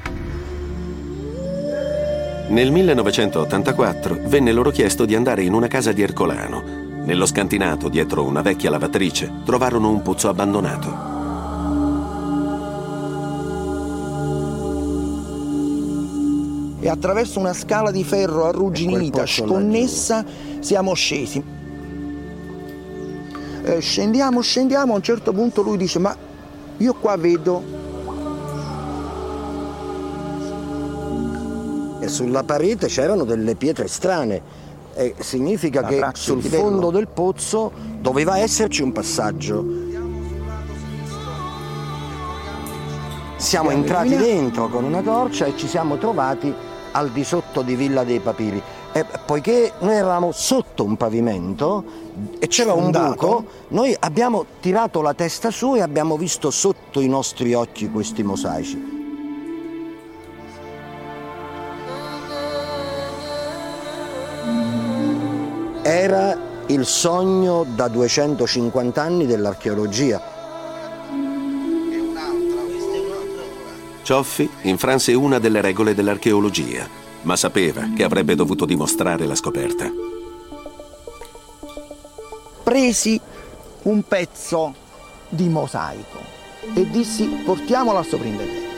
Nel 2.50 2.72
1984 2.72 4.22
venne 4.24 4.50
loro 4.50 4.70
chiesto 4.70 5.04
di 5.04 5.14
andare 5.14 5.44
in 5.44 5.52
una 5.52 5.68
casa 5.68 5.92
di 5.92 6.02
Ercolano. 6.02 6.62
Nello 7.04 7.24
scantinato, 7.24 7.88
dietro 7.88 8.24
una 8.24 8.42
vecchia 8.42 8.70
lavatrice, 8.70 9.30
trovarono 9.44 9.88
un 9.88 10.02
pozzo 10.02 10.28
abbandonato. 10.28 11.18
e 16.82 16.88
attraverso 16.88 17.38
una 17.38 17.52
scala 17.52 17.90
di 17.90 18.02
ferro 18.02 18.46
arrugginita, 18.46 19.26
sconnessa, 19.26 20.24
siamo 20.60 20.94
scesi. 20.94 21.42
Eh, 23.62 23.80
scendiamo, 23.80 24.40
scendiamo, 24.40 24.94
a 24.94 24.96
un 24.96 25.02
certo 25.02 25.32
punto 25.32 25.60
lui 25.60 25.76
dice 25.76 25.98
ma 25.98 26.16
io 26.78 26.94
qua 26.94 27.16
vedo... 27.16 27.79
sulla 32.10 32.42
parete 32.42 32.88
c'erano 32.88 33.24
delle 33.24 33.54
pietre 33.54 33.88
strane. 33.88 34.68
E 34.94 35.14
significa 35.18 35.80
La 35.80 35.88
che 35.88 36.10
sul 36.14 36.42
fondo 36.42 36.90
del 36.90 37.08
pozzo 37.08 37.72
doveva 38.00 38.38
esserci 38.38 38.82
un 38.82 38.92
passaggio. 38.92 39.64
Siamo 43.36 43.70
entrati 43.70 44.16
dentro 44.16 44.68
con 44.68 44.84
una 44.84 45.00
torcia 45.00 45.46
e 45.46 45.56
ci 45.56 45.66
siamo 45.66 45.96
trovati 45.96 46.52
al 46.92 47.10
di 47.10 47.24
sotto 47.24 47.62
di 47.62 47.74
Villa 47.74 48.04
dei 48.04 48.18
Papiri. 48.18 48.60
E 48.92 49.06
poiché 49.24 49.72
noi 49.78 49.94
eravamo 49.94 50.32
sotto 50.32 50.82
un 50.82 50.96
pavimento 50.96 51.84
e 52.38 52.48
c'era 52.48 52.74
un 52.74 52.90
buco, 52.90 53.44
noi 53.68 53.96
abbiamo 53.98 54.44
tirato 54.60 55.00
la 55.00 55.14
testa 55.14 55.50
su 55.50 55.76
e 55.76 55.80
abbiamo 55.80 56.16
visto 56.16 56.50
sotto 56.50 57.00
i 57.00 57.08
nostri 57.08 57.54
occhi 57.54 57.88
questi 57.88 58.24
mosaici. 58.24 58.99
Era 66.00 66.64
il 66.68 66.86
sogno 66.86 67.66
da 67.74 67.86
250 67.88 69.02
anni 69.02 69.26
dell'archeologia 69.26 70.38
Cioffi 74.02 74.48
infranse 74.62 75.12
una 75.12 75.38
delle 75.38 75.60
regole 75.60 75.94
dell'archeologia, 75.94 76.88
ma 77.22 77.36
sapeva 77.36 77.90
che 77.94 78.02
avrebbe 78.02 78.34
dovuto 78.34 78.64
dimostrare 78.64 79.26
la 79.26 79.34
scoperta. 79.34 79.92
Presi 82.62 83.20
un 83.82 84.02
pezzo 84.02 84.74
di 85.28 85.50
mosaico 85.50 86.18
e 86.74 86.88
dissi 86.88 87.42
portiamolo 87.44 87.98
al 87.98 88.06
sovrintendente 88.06 88.69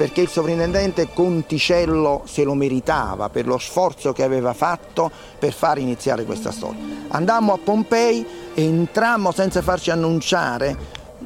perché 0.00 0.22
il 0.22 0.30
sovrintendente 0.30 1.12
Conticello 1.12 2.22
se 2.24 2.42
lo 2.42 2.54
meritava 2.54 3.28
per 3.28 3.46
lo 3.46 3.58
sforzo 3.58 4.14
che 4.14 4.22
aveva 4.22 4.54
fatto 4.54 5.10
per 5.38 5.52
far 5.52 5.76
iniziare 5.76 6.24
questa 6.24 6.50
storia. 6.52 6.80
Andammo 7.08 7.52
a 7.52 7.58
Pompei 7.62 8.24
e 8.54 8.64
entrammo 8.64 9.30
senza 9.30 9.60
farci 9.60 9.90
annunciare, 9.90 10.74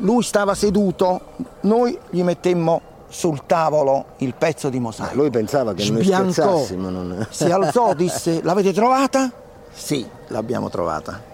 lui 0.00 0.24
stava 0.24 0.56
seduto, 0.56 1.20
noi 1.60 1.96
gli 2.10 2.24
mettemmo 2.24 2.80
sul 3.06 3.42
tavolo 3.46 4.06
il 4.16 4.34
pezzo 4.36 4.70
di 4.70 4.80
mosaico. 4.80 5.14
Lui 5.14 5.30
pensava 5.30 5.72
che 5.72 5.84
Sbiancò, 5.84 6.66
noi. 6.74 6.76
Non... 6.76 7.28
Si 7.30 7.44
alzò, 7.44 7.94
disse, 7.94 8.40
l'avete 8.42 8.72
trovata? 8.72 9.30
Sì, 9.72 10.04
l'abbiamo 10.28 10.68
trovata. 10.68 11.32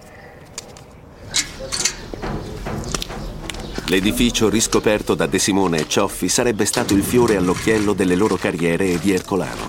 L'edificio 3.90 4.48
riscoperto 4.48 5.16
da 5.16 5.26
De 5.26 5.40
Simone 5.40 5.80
e 5.80 5.88
Cioffi 5.88 6.28
sarebbe 6.28 6.64
stato 6.64 6.94
il 6.94 7.02
fiore 7.02 7.34
all'occhiello 7.34 7.92
delle 7.92 8.14
loro 8.14 8.36
carriere 8.36 8.92
e 8.92 9.00
di 9.00 9.12
Ercolano. 9.12 9.68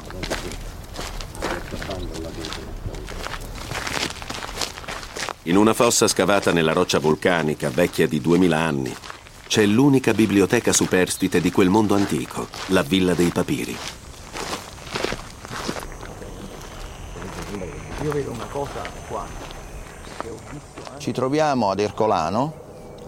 In 5.45 5.57
una 5.57 5.73
fossa 5.73 6.07
scavata 6.07 6.51
nella 6.51 6.71
roccia 6.71 6.99
vulcanica, 6.99 7.71
vecchia 7.71 8.07
di 8.07 8.21
2000 8.21 8.55
anni, 8.55 8.95
c'è 9.47 9.65
l'unica 9.65 10.13
biblioteca 10.13 10.71
superstite 10.71 11.41
di 11.41 11.51
quel 11.51 11.69
mondo 11.69 11.95
antico, 11.95 12.47
la 12.67 12.83
Villa 12.83 13.15
dei 13.15 13.29
Papiri. 13.29 13.75
Io 18.03 18.11
vedo 18.11 18.29
una 18.29 18.45
cosa 18.51 18.83
qua. 19.07 19.25
Ci 20.99 21.11
troviamo 21.11 21.71
ad 21.71 21.79
Ercolano 21.79 22.60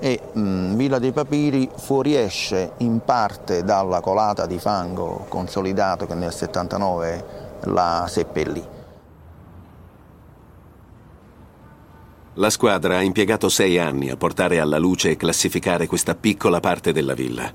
e 0.04 0.20
mh, 0.34 0.40
mm, 0.42 0.76
Villa 0.76 1.00
dei 1.00 1.14
Papiri 1.14 1.70
fuoriesce 1.74 2.74
in 2.80 3.00
parte 3.06 3.64
dalla 3.64 4.02
colata 4.02 4.46
di 4.46 4.60
fango 4.60 5.26
consolidato 5.30 6.06
che 6.06 6.14
nel 6.14 6.34
79 6.34 7.26
la 7.68 8.06
seppellì. 8.10 8.62
La 12.34 12.50
squadra 12.50 12.98
ha 12.98 13.02
impiegato 13.02 13.48
sei 13.48 13.80
anni 13.80 14.10
a 14.10 14.18
portare 14.18 14.60
alla 14.60 14.78
luce 14.78 15.12
e 15.12 15.16
classificare 15.16 15.88
questa 15.88 16.16
piccola 16.16 16.60
parte 16.60 16.92
della 16.92 17.14
villa. 17.14 17.50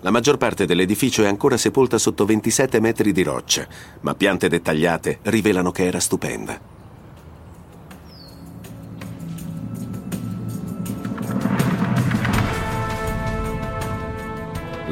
La 0.00 0.10
maggior 0.10 0.38
parte 0.38 0.64
dell'edificio 0.64 1.24
è 1.24 1.26
ancora 1.26 1.58
sepolta 1.58 1.98
sotto 1.98 2.24
27 2.24 2.80
metri 2.80 3.12
di 3.12 3.22
roccia, 3.22 3.66
ma 4.00 4.14
piante 4.14 4.48
dettagliate 4.48 5.18
rivelano 5.24 5.70
che 5.70 5.84
era 5.84 6.00
stupenda. 6.00 6.81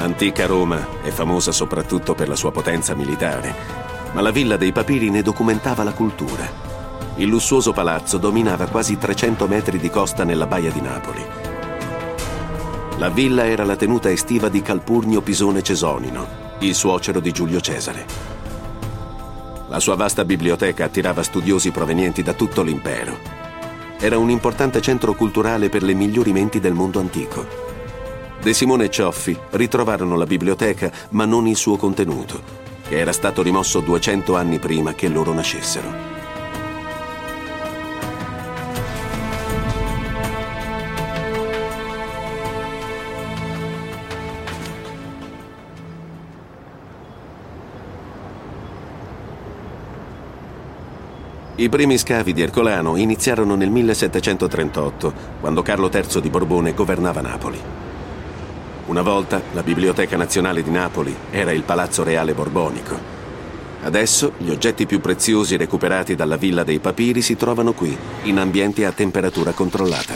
L'antica 0.01 0.47
Roma 0.47 1.03
è 1.03 1.11
famosa 1.11 1.53
soprattutto 1.53 2.15
per 2.15 2.27
la 2.27 2.37
sua 2.37 2.51
potenza 2.51 2.95
militare, 2.95 3.55
ma 4.13 4.21
la 4.21 4.31
villa 4.31 4.57
dei 4.57 4.73
Papiri 4.73 5.11
ne 5.11 5.23
documentava 5.23 5.85
la 5.85 5.93
cultura 5.93 6.69
il 7.21 7.29
lussuoso 7.29 7.73
palazzo 7.73 8.17
dominava 8.17 8.67
quasi 8.67 8.97
300 8.97 9.47
metri 9.47 9.79
di 9.79 9.91
costa 9.91 10.25
nella 10.25 10.47
baia 10.47 10.71
di 10.71 10.81
Napoli. 10.81 11.23
La 12.97 13.11
villa 13.11 13.47
era 13.47 13.65
la 13.65 13.77
tenuta 13.77 14.11
estiva 14.11 14.49
di 14.49 14.63
Calpurnio 14.63 15.21
Pisone 15.21 15.63
Cesonino, 15.63 16.27
il 16.61 16.75
suocero 16.75 17.21
di 17.21 17.31
Giulio 17.31 17.61
Cesare. 17.61 18.07
La 19.69 19.81
sua 19.81 19.97
vasta 19.97 20.25
biblioteca 20.25 20.85
attirava 20.85 21.23
studiosi 21.23 21.71
provenienti 21.71 22.23
da 22.23 22.33
tutto 22.33 22.63
l'impero. 22.63 23.19
Era 23.99 24.17
un 24.17 24.31
importante 24.31 24.81
centro 24.81 25.13
culturale 25.13 25.69
per 25.69 25.83
le 25.83 25.93
migliori 25.93 26.33
menti 26.33 26.59
del 26.59 26.73
mondo 26.73 27.01
antico. 27.01 27.70
De 28.43 28.55
Simone 28.55 28.85
e 28.85 28.91
Cioffi 28.91 29.39
ritrovarono 29.51 30.17
la 30.17 30.25
biblioteca, 30.25 30.91
ma 31.11 31.27
non 31.27 31.47
il 31.47 31.57
suo 31.57 31.77
contenuto, 31.77 32.41
che 32.89 32.99
era 32.99 33.13
stato 33.13 33.43
rimosso 33.43 33.81
200 33.81 34.35
anni 34.35 34.59
prima 34.59 34.95
che 34.95 35.09
loro 35.09 35.35
nascessero. 35.35 36.09
I 51.57 51.69
primi 51.69 51.99
scavi 51.99 52.33
di 52.33 52.41
Ercolano 52.41 52.97
iniziarono 52.97 53.55
nel 53.55 53.69
1738, 53.69 55.13
quando 55.41 55.61
Carlo 55.61 55.91
III 55.93 56.23
di 56.23 56.31
Borbone 56.31 56.73
governava 56.73 57.21
Napoli. 57.21 57.90
Una 58.91 59.03
volta 59.03 59.41
la 59.53 59.63
Biblioteca 59.63 60.17
Nazionale 60.17 60.65
di 60.65 60.71
Napoli 60.73 61.15
era 61.31 61.53
il 61.53 61.63
Palazzo 61.63 62.03
Reale 62.03 62.35
Borbonico. 62.35 62.99
Adesso 63.85 64.33
gli 64.39 64.51
oggetti 64.51 64.85
più 64.85 65.01
preziosi 65.01 65.57
recuperati 65.57 66.17
dalla 66.17 66.37
Villa 66.37 66.65
dei 66.65 66.81
Papiri 66.81 67.23
si 67.23 67.37
trovano 67.37 67.73
qui, 67.73 67.97
in 68.25 68.39
ambienti 68.41 68.83
a 68.83 68.91
temperatura 68.91 69.53
controllata. 69.53 70.15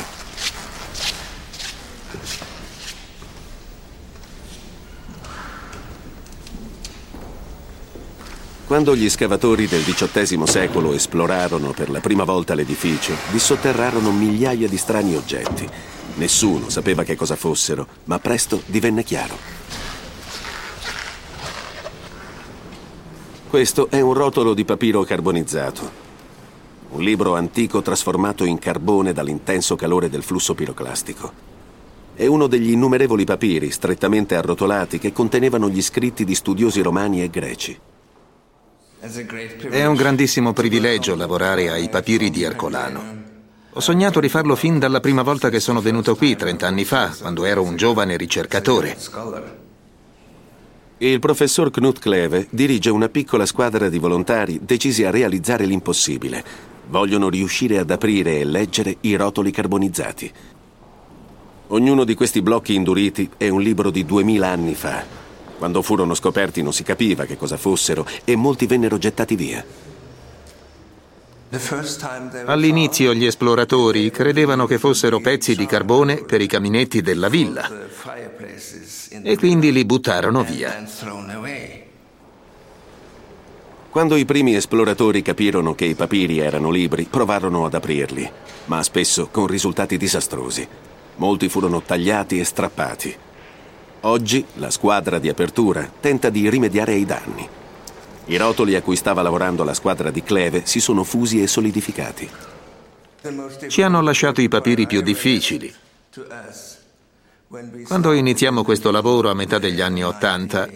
Quando 8.67 8.97
gli 8.97 9.09
scavatori 9.09 9.69
del 9.69 9.85
XVIII 9.85 10.49
secolo 10.49 10.95
esplorarono 10.95 11.71
per 11.71 11.91
la 11.91 12.01
prima 12.01 12.25
volta 12.25 12.55
l'edificio, 12.55 13.15
dissotterrarono 13.31 14.11
migliaia 14.11 14.67
di 14.67 14.77
strani 14.77 15.15
oggetti. 15.15 15.71
Nessuno 16.17 16.69
sapeva 16.69 17.03
che 17.03 17.17
cosa 17.17 17.35
fossero, 17.35 17.87
ma 18.05 18.19
presto 18.19 18.63
divenne 18.67 19.03
chiaro. 19.03 19.37
Questo 23.49 23.89
è 23.91 24.01
un 24.01 24.15
rotolo 24.15 24.55
di 24.55 24.65
papiro 24.65 25.03
carbonizzato. 25.03 26.03
Un 26.91 27.03
libro 27.03 27.35
antico 27.35 27.83
trasformato 27.83 28.45
in 28.45 28.59
carbone 28.59 29.13
dall'intenso 29.13 29.75
calore 29.75 30.09
del 30.09 30.23
flusso 30.23 30.55
piroclastico. 30.55 31.33
È 32.15 32.27
uno 32.27 32.47
degli 32.47 32.71
innumerevoli 32.71 33.25
papiri 33.25 33.71
strettamente 33.73 34.37
arrotolati 34.37 35.01
che 35.01 35.13
contenevano 35.13 35.69
gli 35.69 35.83
scritti 35.83 36.25
di 36.25 36.35
studiosi 36.37 36.81
romani 36.81 37.23
e 37.23 37.31
greci. 37.31 37.79
È 39.01 39.85
un 39.85 39.95
grandissimo 39.97 40.53
privilegio 40.53 41.17
lavorare 41.17 41.71
ai 41.71 41.89
papiri 41.89 42.31
di 42.31 42.43
Ercolano. 42.43 43.24
Ho 43.77 43.81
sognato 43.81 44.21
di 44.21 44.29
farlo 44.29 44.55
fin 44.55 44.79
dalla 44.79 45.01
prima 45.01 45.23
volta 45.23 45.51
che 45.51 45.59
sono 45.59 45.81
venuto 45.81 46.15
qui, 46.15 46.37
30 46.37 46.65
anni 46.65 46.85
fa, 46.85 47.13
quando 47.19 47.45
ero 47.45 47.61
un 47.61 47.75
giovane 47.75 48.17
ricercatore. 48.17 48.97
Il 50.99 51.19
professor 51.19 51.73
Knut 51.73 51.99
Kleve 51.99 52.47
dirige 52.51 52.91
una 52.91 53.09
piccola 53.09 53.45
squadra 53.47 53.89
di 53.89 53.99
volontari 53.99 54.61
decisi 54.63 55.03
a 55.03 55.11
realizzare 55.11 55.65
l'impossibile. 55.65 56.45
Vogliono 56.87 57.29
riuscire 57.29 57.79
ad 57.79 57.91
aprire 57.91 58.39
e 58.39 58.45
leggere 58.45 58.99
i 59.01 59.17
rotoli 59.17 59.51
carbonizzati. 59.51 60.33
Ognuno 61.67 62.05
di 62.05 62.15
questi 62.15 62.43
blocchi 62.43 62.75
induriti 62.77 63.29
è 63.37 63.49
un 63.49 63.61
libro 63.61 63.91
di 63.91 64.05
duemila 64.05 64.51
anni 64.51 64.77
fa. 64.77 65.05
Quando 65.59 65.83
furono 65.83 66.15
scoperti 66.15 66.63
non 66.63 66.73
si 66.73 66.85
capiva 66.85 67.25
che 67.25 67.37
cosa 67.37 67.57
fossero 67.57 68.07
e 68.25 68.37
molti 68.37 68.67
vennero 68.67 68.99
gettati 68.99 69.35
via. 69.35 69.84
All'inizio 72.47 73.15
gli 73.15 73.25
esploratori 73.25 74.11
credevano 74.11 74.67
che 74.67 74.79
fossero 74.79 75.21
pezzi 75.21 75.55
di 75.55 75.67
carbone 75.67 76.25
per 76.25 76.41
i 76.41 76.47
caminetti 76.47 77.01
della 77.01 77.29
villa 77.29 77.69
e 79.23 79.37
quindi 79.37 79.73
li 79.73 79.85
buttarono 79.85 80.43
via. 80.43 80.85
Quando 83.91 84.17
i 84.17 84.25
primi 84.25 84.57
esploratori 84.57 85.23
capirono 85.23 85.75
che 85.75 85.85
i 85.85 85.95
papiri 85.95 86.39
erano 86.39 86.71
libri, 86.71 87.05
provarono 87.05 87.65
ad 87.65 87.75
aprirli, 87.75 88.29
ma 88.65 88.83
spesso 88.83 89.29
con 89.31 89.47
risultati 89.47 89.97
disastrosi. 89.97 90.67
Molti 91.17 91.49
furono 91.49 91.81
tagliati 91.81 92.41
e 92.41 92.45
strappati. 92.45 93.17
Oggi 94.01 94.45
la 94.55 94.71
squadra 94.71 95.21
di 95.21 95.29
apertura 95.29 95.89
tenta 96.01 96.29
di 96.29 96.51
rimediare 96.51 96.95
ai 96.95 97.05
danni. 97.05 97.49
I 98.27 98.37
rotoli 98.37 98.75
a 98.75 98.83
cui 98.83 98.97
stava 98.97 99.21
lavorando 99.21 99.65
la 99.65 99.75
squadra 99.75 100.11
di 100.11 100.23
Cleve 100.23 100.63
si 100.65 100.81
sono 100.81 101.05
fusi 101.05 101.43
e 101.43 101.47
solidificati. 101.47 102.29
Ci 103.69 103.83
hanno 103.83 104.01
lasciato 104.01 104.41
i 104.41 104.49
papiri 104.49 104.87
più 104.87 105.03
difficili. 105.03 105.73
Quando 107.87 108.13
iniziamo 108.13 108.65
questo 108.65 108.91
lavoro 108.91 109.31
a 109.31 109.35
metà 109.35 109.59
degli 109.59 109.81
anni 109.81 110.03
Ottanta, 110.03 110.69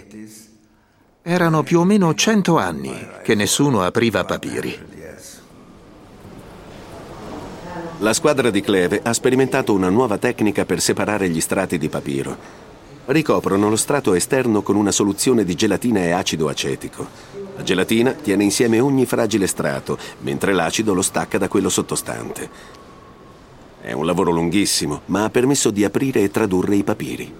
erano 1.22 1.62
più 1.62 1.80
o 1.80 1.84
meno 1.84 2.14
cento 2.14 2.58
anni 2.58 3.06
che 3.22 3.34
nessuno 3.34 3.82
apriva 3.82 4.24
papiri. 4.24 4.96
La 8.00 8.12
squadra 8.12 8.50
di 8.50 8.60
Cleve 8.60 9.00
ha 9.02 9.12
sperimentato 9.12 9.72
una 9.72 9.88
nuova 9.88 10.18
tecnica 10.18 10.64
per 10.64 10.80
separare 10.80 11.28
gli 11.28 11.40
strati 11.40 11.78
di 11.78 11.88
papiro. 11.88 12.66
Ricoprono 13.10 13.70
lo 13.70 13.76
strato 13.76 14.12
esterno 14.12 14.60
con 14.60 14.76
una 14.76 14.92
soluzione 14.92 15.42
di 15.42 15.54
gelatina 15.54 16.00
e 16.00 16.10
acido 16.10 16.46
acetico. 16.46 17.08
La 17.56 17.62
gelatina 17.62 18.12
tiene 18.12 18.44
insieme 18.44 18.80
ogni 18.80 19.06
fragile 19.06 19.46
strato, 19.46 19.96
mentre 20.20 20.52
l'acido 20.52 20.92
lo 20.92 21.00
stacca 21.00 21.38
da 21.38 21.48
quello 21.48 21.70
sottostante. 21.70 22.50
È 23.80 23.92
un 23.92 24.04
lavoro 24.04 24.30
lunghissimo, 24.30 25.00
ma 25.06 25.24
ha 25.24 25.30
permesso 25.30 25.70
di 25.70 25.84
aprire 25.84 26.22
e 26.22 26.30
tradurre 26.30 26.76
i 26.76 26.84
papiri. 26.84 27.34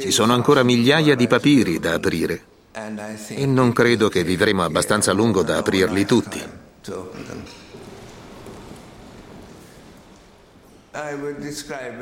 Ci 0.00 0.10
sono 0.10 0.32
ancora 0.32 0.64
migliaia 0.64 1.14
di 1.14 1.28
papiri 1.28 1.78
da 1.78 1.94
aprire 1.94 2.42
e 3.28 3.46
non 3.46 3.72
credo 3.72 4.08
che 4.08 4.24
vivremo 4.24 4.64
abbastanza 4.64 5.12
lungo 5.12 5.44
da 5.44 5.58
aprirli 5.58 6.04
tutti. 6.04 6.42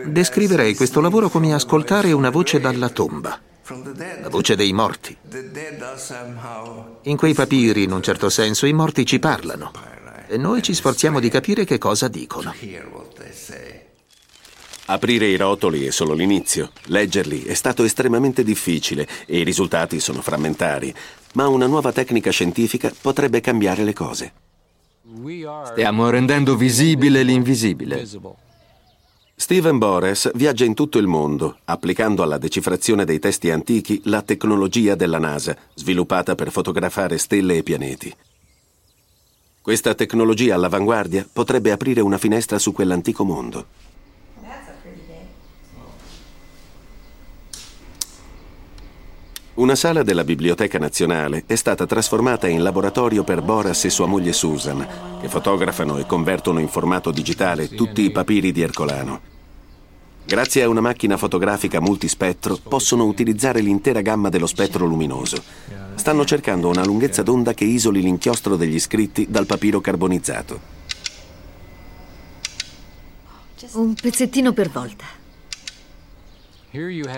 Descriverei 0.06 0.74
questo 0.74 1.00
lavoro 1.00 1.28
come 1.28 1.52
ascoltare 1.52 2.12
una 2.12 2.30
voce 2.30 2.60
dalla 2.60 2.88
tomba 2.88 3.40
la 4.20 4.28
voce 4.28 4.54
dei 4.54 4.72
morti. 4.72 5.16
In 7.02 7.16
quei 7.16 7.34
papiri, 7.34 7.82
in 7.82 7.92
un 7.92 8.02
certo 8.02 8.28
senso, 8.28 8.66
i 8.66 8.72
morti 8.72 9.04
ci 9.04 9.18
parlano 9.18 9.72
e 10.28 10.36
noi 10.36 10.62
ci 10.62 10.74
sforziamo 10.74 11.18
di 11.18 11.28
capire 11.28 11.64
che 11.64 11.78
cosa 11.78 12.06
dicono. 12.08 12.54
Aprire 14.88 15.26
i 15.26 15.36
rotoli 15.36 15.84
è 15.84 15.90
solo 15.90 16.12
l'inizio. 16.12 16.70
Leggerli 16.84 17.42
è 17.42 17.54
stato 17.54 17.82
estremamente 17.82 18.44
difficile 18.44 19.08
e 19.26 19.38
i 19.40 19.42
risultati 19.42 19.98
sono 19.98 20.22
frammentari, 20.22 20.94
ma 21.32 21.48
una 21.48 21.66
nuova 21.66 21.90
tecnica 21.90 22.30
scientifica 22.30 22.92
potrebbe 23.00 23.40
cambiare 23.40 23.82
le 23.82 23.92
cose. 23.92 24.32
Stiamo 25.72 26.08
rendendo 26.08 26.54
visibile 26.54 27.24
l'invisibile. 27.24 28.06
Steven 29.38 29.76
Bores 29.76 30.30
viaggia 30.32 30.64
in 30.64 30.72
tutto 30.72 30.96
il 30.96 31.06
mondo, 31.06 31.58
applicando 31.66 32.22
alla 32.22 32.38
decifrazione 32.38 33.04
dei 33.04 33.18
testi 33.18 33.50
antichi 33.50 34.00
la 34.04 34.22
tecnologia 34.22 34.94
della 34.94 35.18
NASA, 35.18 35.54
sviluppata 35.74 36.34
per 36.34 36.50
fotografare 36.50 37.18
stelle 37.18 37.58
e 37.58 37.62
pianeti. 37.62 38.16
Questa 39.60 39.94
tecnologia 39.94 40.54
all'avanguardia 40.54 41.28
potrebbe 41.30 41.70
aprire 41.70 42.00
una 42.00 42.16
finestra 42.16 42.58
su 42.58 42.72
quell'antico 42.72 43.24
mondo. 43.24 43.66
Una 49.56 49.74
sala 49.74 50.02
della 50.02 50.22
Biblioteca 50.22 50.78
Nazionale 50.78 51.44
è 51.46 51.54
stata 51.54 51.86
trasformata 51.86 52.46
in 52.46 52.62
laboratorio 52.62 53.24
per 53.24 53.40
Boras 53.40 53.86
e 53.86 53.90
sua 53.90 54.04
moglie 54.04 54.34
Susan, 54.34 54.86
che 55.18 55.28
fotografano 55.30 55.96
e 55.96 56.04
convertono 56.04 56.58
in 56.58 56.68
formato 56.68 57.10
digitale 57.10 57.70
tutti 57.70 58.02
i 58.02 58.10
papiri 58.10 58.52
di 58.52 58.60
Ercolano. 58.60 59.18
Grazie 60.26 60.62
a 60.62 60.68
una 60.68 60.82
macchina 60.82 61.16
fotografica 61.16 61.80
multispettro 61.80 62.58
possono 62.62 63.06
utilizzare 63.06 63.60
l'intera 63.62 64.02
gamma 64.02 64.28
dello 64.28 64.46
spettro 64.46 64.84
luminoso. 64.84 65.42
Stanno 65.94 66.26
cercando 66.26 66.68
una 66.68 66.84
lunghezza 66.84 67.22
d'onda 67.22 67.54
che 67.54 67.64
isoli 67.64 68.02
l'inchiostro 68.02 68.56
degli 68.56 68.78
scritti 68.78 69.26
dal 69.30 69.46
papiro 69.46 69.80
carbonizzato. 69.80 70.60
Un 73.72 73.94
pezzettino 73.94 74.52
per 74.52 74.68
volta. 74.68 75.25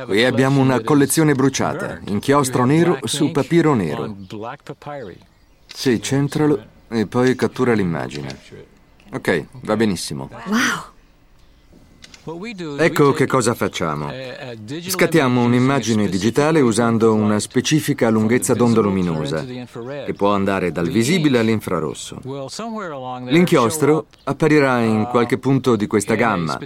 Qui 0.07 0.25
abbiamo 0.25 0.61
una 0.61 0.81
collezione 0.81 1.35
bruciata, 1.35 1.99
inchiostro 2.07 2.65
nero 2.65 2.99
su 3.05 3.33
papiro 3.33 3.75
nero. 3.75 4.17
Sì, 5.67 6.01
centralo 6.01 6.63
e 6.89 7.07
poi 7.07 7.35
cattura 7.35 7.73
l'immagine. 7.73 8.39
Ok, 9.13 9.47
va 9.63 9.77
benissimo. 9.77 10.31
Wow! 10.47 10.97
Ecco 12.79 13.13
che 13.13 13.27
cosa 13.27 13.55
facciamo. 13.55 14.13
Scattiamo 14.87 15.43
un'immagine 15.43 16.09
digitale 16.09 16.61
usando 16.61 17.15
una 17.15 17.41
specifica 17.41 18.11
lunghezza 18.11 18.55
d'onda 18.55 18.81
luminosa, 18.83 19.45
che 19.45 20.13
può 20.15 20.35
andare 20.35 20.71
dal 20.71 20.89
visibile 20.89 21.39
all'infrarosso. 21.39 22.21
L'inchiostro 23.29 24.07
apparirà 24.25 24.81
in 24.81 25.09
qualche 25.11 25.39
punto 25.39 25.75
di 25.75 25.87
questa 25.87 26.15
gamma, 26.17 26.59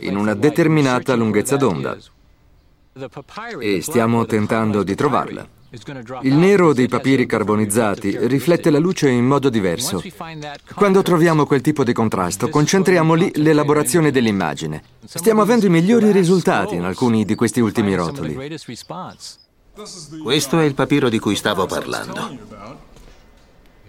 in 0.00 0.16
una 0.16 0.34
determinata 0.34 1.14
lunghezza 1.14 1.56
d'onda 1.56 1.96
e 3.58 3.80
stiamo 3.80 4.26
tentando 4.26 4.82
di 4.82 4.94
trovarla. 4.94 5.48
Il 6.20 6.34
nero 6.34 6.74
dei 6.74 6.86
papiri 6.86 7.24
carbonizzati 7.24 8.26
riflette 8.26 8.68
la 8.68 8.78
luce 8.78 9.08
in 9.08 9.24
modo 9.24 9.48
diverso. 9.48 10.02
Quando 10.74 11.00
troviamo 11.00 11.46
quel 11.46 11.62
tipo 11.62 11.82
di 11.82 11.94
contrasto, 11.94 12.50
concentriamo 12.50 13.14
lì 13.14 13.32
l'elaborazione 13.36 14.10
dell'immagine. 14.10 14.82
Stiamo 15.02 15.40
avendo 15.40 15.64
i 15.64 15.70
migliori 15.70 16.12
risultati 16.12 16.74
in 16.74 16.84
alcuni 16.84 17.24
di 17.24 17.34
questi 17.34 17.60
ultimi 17.60 17.94
rotoli. 17.94 18.36
Questo 20.22 20.60
è 20.60 20.64
il 20.64 20.74
papiro 20.74 21.08
di 21.08 21.18
cui 21.18 21.36
stavo 21.36 21.64
parlando. 21.64 22.36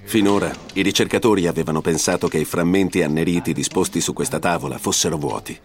Finora 0.06 0.54
i 0.74 0.82
ricercatori 0.82 1.48
avevano 1.48 1.82
pensato 1.82 2.30
che 2.30 2.38
i 2.38 2.46
frammenti 2.46 3.04
anneriti 3.04 3.52
disposti 3.52 4.00
su 4.00 4.14
questa 4.14 4.40
tavola 4.40 4.78
fossero 4.78 5.18
vuoti. 5.18 5.60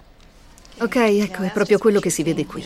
Ok, 0.81 0.97
ecco, 0.97 1.43
è 1.43 1.51
proprio 1.51 1.79
quello 1.79 1.99
che 2.01 2.11
si 2.11 2.23
vede 2.23 2.47
qui. 2.47 2.65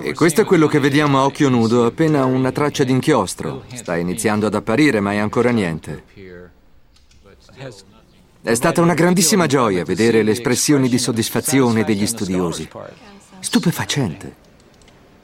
E 0.00 0.14
questo 0.14 0.40
è 0.40 0.44
quello 0.44 0.66
che 0.66 0.80
vediamo 0.80 1.18
a 1.18 1.24
occhio 1.24 1.48
nudo, 1.48 1.86
appena 1.86 2.24
una 2.24 2.50
traccia 2.52 2.84
di 2.84 2.92
inchiostro. 2.92 3.64
Sta 3.74 3.96
iniziando 3.96 4.46
ad 4.46 4.54
apparire, 4.54 5.00
ma 5.00 5.12
è 5.12 5.18
ancora 5.18 5.50
niente. 5.50 6.04
È 8.40 8.54
stata 8.54 8.80
una 8.80 8.94
grandissima 8.94 9.46
gioia 9.46 9.84
vedere 9.84 10.22
le 10.22 10.30
espressioni 10.30 10.88
di 10.88 10.98
soddisfazione 10.98 11.84
degli 11.84 12.06
studiosi. 12.06 12.68
Stupefacente. 13.40 14.46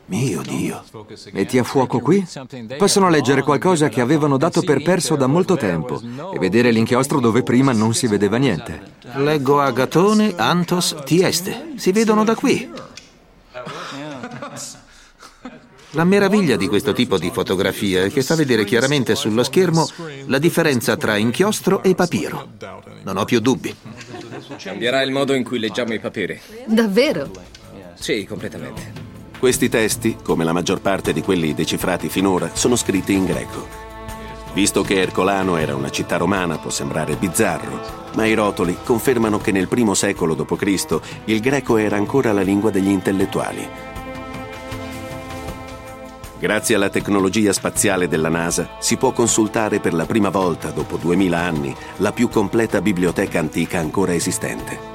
Mio 0.06 0.42
Dio. 0.42 0.84
Metti 1.32 1.58
a 1.58 1.64
fuoco 1.64 1.98
qui? 2.00 2.26
Possono 2.76 3.08
leggere 3.08 3.42
qualcosa 3.42 3.88
che 3.88 4.00
avevano 4.02 4.36
dato 4.36 4.60
per 4.62 4.82
perso 4.82 5.16
da 5.16 5.26
molto 5.26 5.56
tempo 5.56 6.00
e 6.32 6.38
vedere 6.38 6.70
l'inchiostro 6.70 7.20
dove 7.20 7.42
prima 7.42 7.72
non 7.72 7.94
si 7.94 8.06
vedeva 8.06 8.36
niente. 8.36 8.92
Leggo 9.14 9.60
Agatone, 9.60 10.34
Antos, 10.36 10.94
Tieste. 11.04 11.72
Si 11.76 11.90
vedono 11.92 12.22
da 12.24 12.34
qui. 12.34 12.70
La 15.90 16.04
meraviglia 16.04 16.56
di 16.56 16.66
questo 16.66 16.92
tipo 16.92 17.18
di 17.18 17.30
fotografia 17.30 18.02
è 18.02 18.10
che 18.10 18.22
fa 18.22 18.34
vedere 18.34 18.64
chiaramente 18.64 19.14
sullo 19.14 19.44
schermo 19.44 19.88
la 20.26 20.38
differenza 20.38 20.96
tra 20.96 21.16
inchiostro 21.16 21.82
e 21.82 21.94
papiro. 21.94 22.48
Non 23.04 23.16
ho 23.16 23.24
più 23.24 23.40
dubbi. 23.40 23.74
Cambierà 24.58 25.02
il 25.02 25.12
modo 25.12 25.34
in 25.34 25.44
cui 25.44 25.58
leggiamo 25.58 25.94
i 25.94 26.00
papiri. 26.00 26.40
Davvero? 26.66 27.30
Sì, 27.94 28.26
completamente. 28.26 29.13
Questi 29.38 29.68
testi, 29.68 30.16
come 30.22 30.44
la 30.44 30.52
maggior 30.52 30.80
parte 30.80 31.12
di 31.12 31.22
quelli 31.22 31.54
decifrati 31.54 32.08
finora, 32.08 32.50
sono 32.54 32.76
scritti 32.76 33.12
in 33.12 33.26
greco. 33.26 33.82
Visto 34.54 34.82
che 34.82 35.00
Ercolano 35.00 35.56
era 35.56 35.74
una 35.74 35.90
città 35.90 36.16
romana, 36.16 36.58
può 36.58 36.70
sembrare 36.70 37.16
bizzarro, 37.16 38.10
ma 38.14 38.24
i 38.24 38.34
rotoli 38.34 38.76
confermano 38.84 39.38
che 39.38 39.50
nel 39.50 39.68
primo 39.68 39.94
secolo 39.94 40.34
d.C. 40.34 41.00
il 41.24 41.40
greco 41.40 41.76
era 41.76 41.96
ancora 41.96 42.32
la 42.32 42.42
lingua 42.42 42.70
degli 42.70 42.88
intellettuali. 42.88 43.68
Grazie 46.38 46.76
alla 46.76 46.88
tecnologia 46.88 47.52
spaziale 47.52 48.06
della 48.06 48.28
NASA 48.28 48.76
si 48.78 48.96
può 48.96 49.12
consultare 49.12 49.80
per 49.80 49.94
la 49.94 50.06
prima 50.06 50.28
volta 50.28 50.70
dopo 50.70 50.96
2000 50.98 51.38
anni 51.38 51.74
la 51.96 52.12
più 52.12 52.28
completa 52.28 52.80
biblioteca 52.80 53.38
antica 53.38 53.78
ancora 53.78 54.14
esistente. 54.14 54.93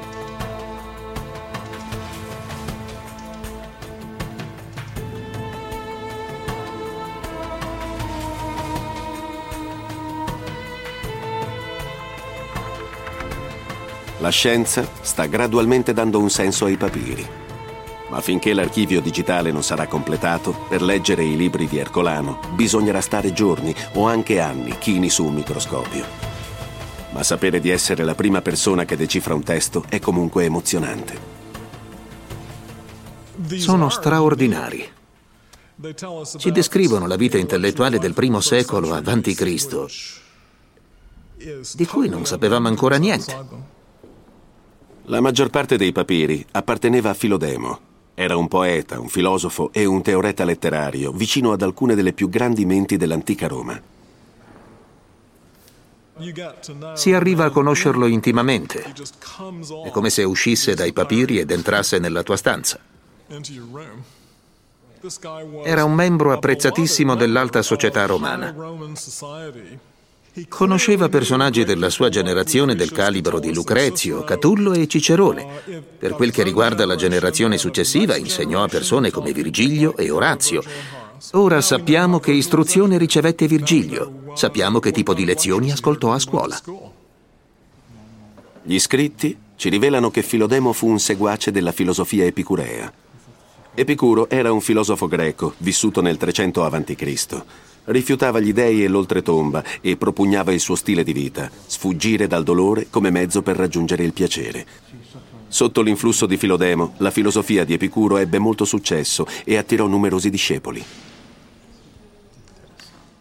La 14.20 14.30
scienza 14.30 14.86
sta 15.00 15.28
gradualmente 15.28 15.94
dando 15.94 16.20
un 16.20 16.30
senso 16.30 16.66
ai 16.66 16.76
papiri. 16.76 17.26
Ma 18.10 18.20
finché 18.20 18.54
l'archivio 18.54 19.00
digitale 19.00 19.50
non 19.50 19.64
sarà 19.64 19.88
completato, 19.88 20.66
per 20.68 20.82
leggere 20.82 21.24
i 21.24 21.38
libri 21.38 21.68
di 21.68 21.78
Ercolano 21.78 22.40
bisognerà 22.54 23.00
stare 23.00 23.32
giorni 23.32 23.74
o 23.94 24.08
anche 24.08 24.42
anni 24.42 24.78
chini 24.78 25.10
su 25.10 25.24
un 25.24 25.36
microscopio. 25.36 26.06
Ma 27.12 27.24
sapere 27.24 27.62
di 27.62 27.70
essere 27.70 28.04
la 28.04 28.14
prima 28.14 28.42
persona 28.42 28.84
che 28.84 28.98
decifra 28.98 29.34
un 29.34 29.44
testo 29.44 29.86
è 29.88 30.00
comunque 30.00 30.44
emozionante. 30.44 31.38
Sono 33.56 33.88
straordinari. 33.88 34.86
Ci 36.38 36.52
descrivono 36.52 37.08
la 37.08 37.16
vita 37.16 37.38
intellettuale 37.38 38.00
del 38.00 38.14
primo 38.14 38.42
secolo 38.42 39.02
Cristo, 39.34 39.88
di 41.74 41.86
cui 41.86 42.10
non 42.10 42.26
sapevamo 42.26 42.68
ancora 42.68 42.98
niente. 42.98 43.79
La 45.10 45.22
maggior 45.22 45.50
parte 45.50 45.76
dei 45.76 45.92
papiri 45.92 46.46
apparteneva 46.52 47.10
a 47.10 47.14
Filodemo. 47.16 47.80
Era 48.14 48.38
un 48.38 48.48
poeta, 48.48 49.00
un 49.00 49.08
filosofo 49.08 49.72
e 49.74 49.86
un 49.86 50.04
teoreta 50.04 50.44
letterario, 50.44 51.12
vicino 51.12 51.52
ad 51.52 51.64
alcune 51.64 51.96
delle 51.96 52.14
più 52.14 52.30
grandi 52.30 52.64
menti 52.64 52.96
dell'antica 52.96 53.48
Roma. 53.48 53.82
Si 56.94 57.12
arriva 57.12 57.46
a 57.46 57.50
conoscerlo 57.50 58.06
intimamente. 58.06 58.84
È 59.84 59.90
come 59.90 60.12
se 60.12 60.24
uscisse 60.24 60.76
dai 60.76 60.94
papiri 60.94 61.40
ed 61.40 61.50
entrasse 61.50 61.98
nella 61.98 62.22
tua 62.22 62.38
stanza. 62.38 62.80
Era 65.64 65.86
un 65.86 65.94
membro 65.96 66.34
apprezzatissimo 66.34 67.16
dell'alta 67.16 67.64
società 67.64 68.06
romana. 68.06 68.54
Conosceva 70.48 71.10
personaggi 71.10 71.64
della 71.64 71.90
sua 71.90 72.10
generazione 72.10 72.76
del 72.76 72.92
calibro 72.92 73.40
di 73.40 73.54
Lucrezio, 73.54 74.24
Catullo 74.24 74.74
e 74.74 74.88
Cicerone. 74.88 75.46
Per 75.98 76.14
quel 76.14 76.32
che 76.32 76.44
riguarda 76.44 76.86
la 76.86 76.96
generazione 76.96 77.58
successiva, 77.58 78.16
insegnò 78.16 78.64
a 78.64 78.68
persone 78.68 79.12
come 79.12 79.34
Virgilio 79.34 79.98
e 79.98 80.10
Orazio. 80.10 80.62
Ora 81.32 81.62
sappiamo 81.62 82.20
che 82.20 82.32
istruzione 82.32 82.98
ricevette 82.98 83.48
Virgilio, 83.48 84.32
sappiamo 84.36 84.80
che 84.80 84.92
tipo 84.92 85.14
di 85.14 85.26
lezioni 85.26 85.72
ascoltò 85.72 86.14
a 86.14 86.20
scuola. 86.20 86.60
Gli 88.64 88.80
scritti 88.80 89.38
ci 89.56 89.70
rivelano 89.70 90.12
che 90.12 90.22
Filodemo 90.22 90.74
fu 90.74 90.88
un 90.88 91.00
seguace 91.00 91.52
della 91.52 91.72
filosofia 91.72 92.26
epicurea. 92.26 92.92
Epicuro 93.74 94.30
era 94.30 94.52
un 94.52 94.62
filosofo 94.62 95.08
greco, 95.08 95.54
vissuto 95.58 96.02
nel 96.02 96.18
300 96.18 96.64
a.C. 96.64 97.44
Rifiutava 97.90 98.40
gli 98.40 98.54
dei 98.54 98.84
e 98.84 98.88
l'oltretomba 98.88 99.64
e 99.82 99.98
propugnava 99.98 100.54
il 100.54 100.60
suo 100.60 100.76
stile 100.76 101.04
di 101.04 101.12
vita, 101.12 101.50
sfuggire 101.66 102.28
dal 102.28 102.44
dolore 102.44 102.86
come 102.92 103.10
mezzo 103.10 103.42
per 103.42 103.56
raggiungere 103.56 104.04
il 104.04 104.14
piacere. 104.14 104.64
Sotto 105.48 105.82
l'influsso 105.82 106.28
di 106.28 106.38
Filodemo, 106.38 106.94
la 106.98 107.10
filosofia 107.10 107.64
di 107.64 107.74
Epicuro 107.74 108.18
ebbe 108.18 108.38
molto 108.38 108.64
successo 108.64 109.26
e 109.44 109.58
attirò 109.58 109.88
numerosi 109.88 110.30
discepoli. 110.30 110.86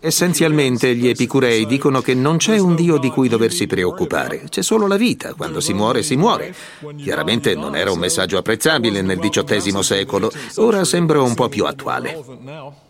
Essenzialmente 0.01 0.95
gli 0.95 1.09
epicurei 1.09 1.65
dicono 1.67 2.03
che 2.03 2.13
non 2.13 2.37
c'è 2.37 2.59
un 2.59 2.75
Dio 2.75 2.99
di 2.99 3.09
cui 3.09 3.29
doversi 3.29 3.67
preoccupare, 3.67 4.45
c'è 4.51 4.63
solo 4.63 4.87
la 4.87 4.99
vita, 4.99 5.33
quando 5.33 5.61
si 5.61 5.73
muore 5.73 6.03
si 6.03 6.15
muore. 6.15 6.55
Chiaramente 6.99 7.55
non 7.55 7.75
era 7.75 7.91
un 7.91 7.99
messaggio 7.99 8.37
apprezzabile 8.37 9.01
nel 9.01 9.19
XVIII 9.19 9.83
secolo, 9.83 10.31
ora 10.57 10.85
sembra 10.85 11.23
un 11.23 11.35
po' 11.35 11.49
più 11.49 11.65
attuale. 11.65 12.87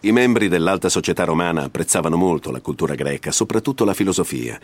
I 0.00 0.12
membri 0.12 0.48
dell'alta 0.48 0.88
società 0.88 1.24
romana 1.24 1.64
apprezzavano 1.64 2.16
molto 2.16 2.50
la 2.50 2.60
cultura 2.60 2.94
greca, 2.94 3.32
soprattutto 3.32 3.84
la 3.84 3.94
filosofia. 3.94 4.58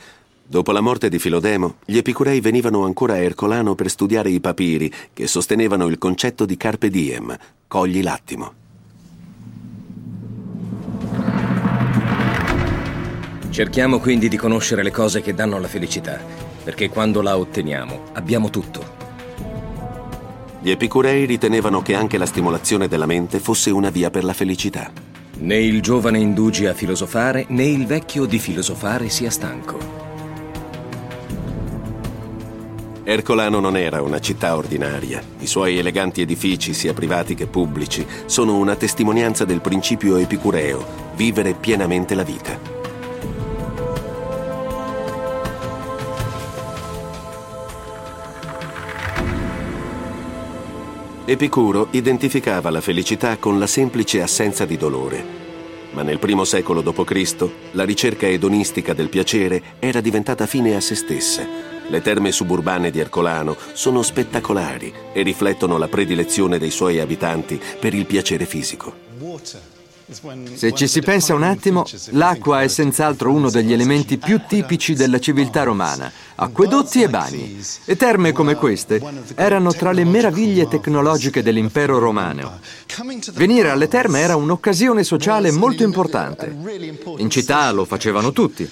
Dopo 0.45 0.73
la 0.73 0.81
morte 0.81 1.09
di 1.09 1.19
Filodemo, 1.19 1.77
gli 1.87 1.97
epicurei 1.97 2.41
venivano 2.41 2.85
ancora 2.85 3.15
a 3.15 3.19
Ercolano 3.19 3.75
per 3.75 3.89
studiare 3.89 4.29
i 4.29 4.41
papiri 4.41 4.93
che 5.13 5.27
sostenevano 5.27 5.87
il 5.87 5.97
concetto 5.97 6.45
di 6.45 6.57
carpe 6.59 6.91
diem, 6.91 7.35
cogli 7.67 8.03
l'attimo. 8.03 8.53
Cerchiamo 13.49 13.99
quindi 13.99 14.29
di 14.29 14.37
conoscere 14.37 14.83
le 14.83 14.91
cose 14.91 15.23
che 15.23 15.35
danno 15.35 15.59
la 15.59 15.69
felicità, 15.69 16.21
perché 16.63 16.91
quando 16.91 17.23
la 17.23 17.37
otteniamo 17.37 18.11
abbiamo 18.13 18.51
tutto. 18.51 19.01
Gli 20.61 20.71
epicurei 20.71 21.25
ritenevano 21.25 21.83
che 21.83 21.95
anche 21.95 22.19
la 22.19 22.27
stimolazione 22.27 22.87
della 22.87 23.07
mente 23.07 23.41
fosse 23.41 23.71
una 23.71 23.91
via 23.91 24.11
per 24.11 24.25
la 24.25 24.33
felicità. 24.33 25.11
Né 25.43 25.57
il 25.57 25.83
giovane 25.83 26.21
indugi 26.21 26.67
a 26.67 26.73
filosofare, 26.73 27.47
né 27.49 27.65
il 27.65 27.85
vecchio 27.85 28.27
di 28.27 28.39
filosofare 28.39 29.09
sia 29.09 29.29
stanco. 29.29 29.77
Ercolano 33.03 33.59
non 33.59 33.77
era 33.77 34.03
una 34.03 34.21
città 34.21 34.55
ordinaria. 34.55 35.21
I 35.41 35.47
suoi 35.49 35.79
eleganti 35.79 36.21
edifici, 36.21 36.73
sia 36.73 36.95
privati 36.95 37.35
che 37.35 37.49
pubblici, 37.49 38.07
sono 38.27 38.57
una 38.57 38.77
testimonianza 38.77 39.45
del 39.45 39.61
principio 39.61 40.17
epicureo, 40.17 40.87
vivere 41.17 41.55
pienamente 41.55 42.15
la 42.15 42.23
vita. 42.23 42.82
Epicuro 51.33 51.89
identificava 51.93 52.69
la 52.69 52.83
felicità 52.83 53.39
con 53.39 53.59
la 53.59 53.67
semplice 53.67 54.21
assenza 54.21 54.67
di 54.67 54.77
dolore. 54.77 55.25
Ma 55.93 56.03
nel 56.03 56.19
primo 56.19 56.45
secolo 56.45 56.83
d.C. 56.83 57.49
la 57.71 57.85
ricerca 57.85 58.27
edonistica 58.27 58.93
del 58.93 59.09
piacere 59.09 59.63
era 59.79 60.03
diventata 60.03 60.45
fine 60.45 60.77
a 60.77 60.81
se 60.83 60.95
stessa. 60.95 61.43
Le 61.89 62.03
terme 62.03 62.33
suburbane 62.33 62.91
di 62.91 62.99
Ercolano 62.99 63.57
sono 63.73 64.03
spettacolari 64.03 64.93
e 65.15 65.23
riflettono 65.23 65.79
la 65.79 65.89
predilezione 65.89 66.59
dei 66.59 66.71
suoi 66.71 67.01
abitanti 67.01 67.59
per 67.81 67.95
il 67.95 68.05
piacere 68.05 68.45
fisico. 68.45 68.93
Se 70.55 70.73
ci 70.75 70.87
si 70.87 71.01
pensa 71.01 71.35
un 71.35 71.43
attimo, 71.43 71.85
l'acqua 72.11 72.63
è 72.63 72.69
senz'altro 72.69 73.31
uno 73.31 73.51
degli 73.51 73.73
elementi 73.73 74.19
più 74.19 74.41
tipici 74.47 74.95
della 74.95 75.19
civiltà 75.19 75.63
romana. 75.63 76.11
Acquedotti 76.35 77.03
e 77.03 77.09
bagni. 77.09 77.61
E 77.85 77.97
terme 77.97 78.33
come 78.33 78.55
queste 78.57 79.01
erano 79.35 79.73
tra 79.73 79.93
le 79.93 80.05
meraviglie 80.05 80.69
tecnologiche 80.69 81.43
dell'impero 81.43 81.99
romano. 81.99 82.59
Venire 83.33 83.71
alle 83.71 83.89
terme 83.89 84.21
era 84.21 84.37
un'occasione 84.37 85.03
sociale 85.05 85.51
molto 85.51 85.83
importante. 85.83 86.55
In 87.19 87.31
città 87.31 87.71
lo 87.71 87.85
facevano 87.85 88.33
tutti. 88.33 88.69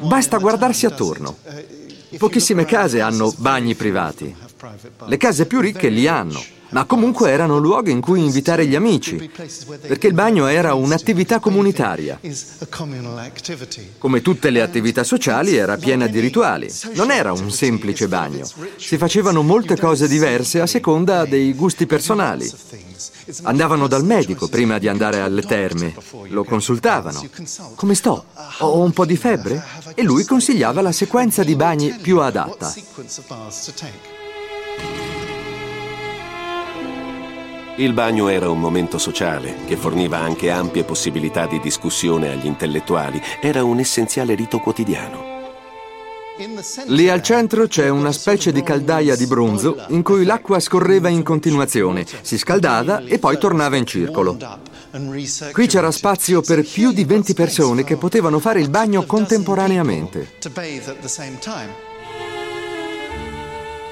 Basta 0.00 0.38
guardarsi 0.38 0.86
attorno. 0.86 1.36
Pochissime 2.18 2.64
case 2.64 3.00
hanno 3.00 3.32
bagni 3.36 3.74
privati. 3.74 4.34
Le 5.06 5.16
case 5.16 5.46
più 5.46 5.60
ricche 5.60 5.88
li 5.88 6.06
hanno, 6.06 6.42
ma 6.70 6.84
comunque 6.84 7.30
erano 7.30 7.58
luoghi 7.58 7.90
in 7.90 8.00
cui 8.00 8.22
invitare 8.22 8.66
gli 8.66 8.74
amici, 8.74 9.30
perché 9.86 10.06
il 10.06 10.12
bagno 10.12 10.46
era 10.46 10.74
un'attività 10.74 11.38
comunitaria. 11.38 12.20
Come 13.98 14.20
tutte 14.20 14.50
le 14.50 14.60
attività 14.60 15.02
sociali 15.02 15.56
era 15.56 15.76
piena 15.76 16.06
di 16.06 16.20
rituali, 16.20 16.70
non 16.94 17.10
era 17.10 17.32
un 17.32 17.50
semplice 17.50 18.06
bagno. 18.06 18.46
Si 18.76 18.98
facevano 18.98 19.42
molte 19.42 19.78
cose 19.78 20.06
diverse 20.06 20.60
a 20.60 20.66
seconda 20.66 21.24
dei 21.24 21.54
gusti 21.54 21.86
personali. 21.86 22.50
Andavano 23.42 23.86
dal 23.86 24.04
medico 24.04 24.48
prima 24.48 24.78
di 24.78 24.88
andare 24.88 25.20
alle 25.20 25.42
terme, 25.42 25.94
lo 26.28 26.44
consultavano. 26.44 27.24
Come 27.76 27.94
sto? 27.94 28.26
Ho 28.58 28.80
un 28.80 28.92
po' 28.92 29.06
di 29.06 29.16
febbre? 29.16 29.64
E 29.94 30.02
lui 30.02 30.24
consigliava 30.24 30.82
la 30.82 30.92
sequenza 30.92 31.42
di 31.42 31.56
bagni 31.56 31.96
più 32.00 32.20
adatta. 32.20 32.72
Il 37.80 37.94
bagno 37.94 38.28
era 38.28 38.50
un 38.50 38.60
momento 38.60 38.98
sociale 38.98 39.64
che 39.64 39.74
forniva 39.74 40.18
anche 40.18 40.50
ampie 40.50 40.84
possibilità 40.84 41.46
di 41.46 41.58
discussione 41.60 42.30
agli 42.30 42.44
intellettuali, 42.44 43.18
era 43.40 43.64
un 43.64 43.78
essenziale 43.78 44.34
rito 44.34 44.58
quotidiano. 44.58 45.38
Lì 46.88 47.08
al 47.08 47.22
centro 47.22 47.66
c'è 47.66 47.88
una 47.88 48.12
specie 48.12 48.52
di 48.52 48.62
caldaia 48.62 49.16
di 49.16 49.26
bronzo 49.26 49.82
in 49.88 50.02
cui 50.02 50.26
l'acqua 50.26 50.60
scorreva 50.60 51.08
in 51.08 51.22
continuazione, 51.22 52.04
si 52.20 52.36
scaldava 52.36 53.00
e 53.02 53.18
poi 53.18 53.38
tornava 53.38 53.76
in 53.76 53.86
circolo. 53.86 54.36
Qui 55.50 55.66
c'era 55.66 55.90
spazio 55.90 56.42
per 56.42 56.62
più 56.62 56.92
di 56.92 57.04
20 57.04 57.32
persone 57.32 57.82
che 57.82 57.96
potevano 57.96 58.40
fare 58.40 58.60
il 58.60 58.68
bagno 58.68 59.06
contemporaneamente. 59.06 60.32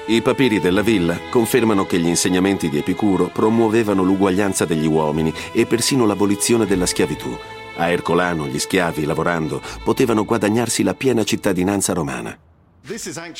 I 0.09 0.23
papiri 0.23 0.59
della 0.59 0.81
villa 0.81 1.19
confermano 1.29 1.85
che 1.85 1.99
gli 1.99 2.07
insegnamenti 2.07 2.67
di 2.67 2.79
Epicuro 2.79 3.27
promuovevano 3.27 4.01
l'uguaglianza 4.01 4.65
degli 4.65 4.87
uomini 4.87 5.31
e 5.51 5.67
persino 5.67 6.07
l'abolizione 6.07 6.65
della 6.65 6.87
schiavitù. 6.87 7.29
A 7.75 7.89
Ercolano 7.89 8.47
gli 8.47 8.57
schiavi, 8.57 9.05
lavorando, 9.05 9.61
potevano 9.83 10.25
guadagnarsi 10.25 10.81
la 10.81 10.95
piena 10.95 11.23
cittadinanza 11.23 11.93
romana. 11.93 12.35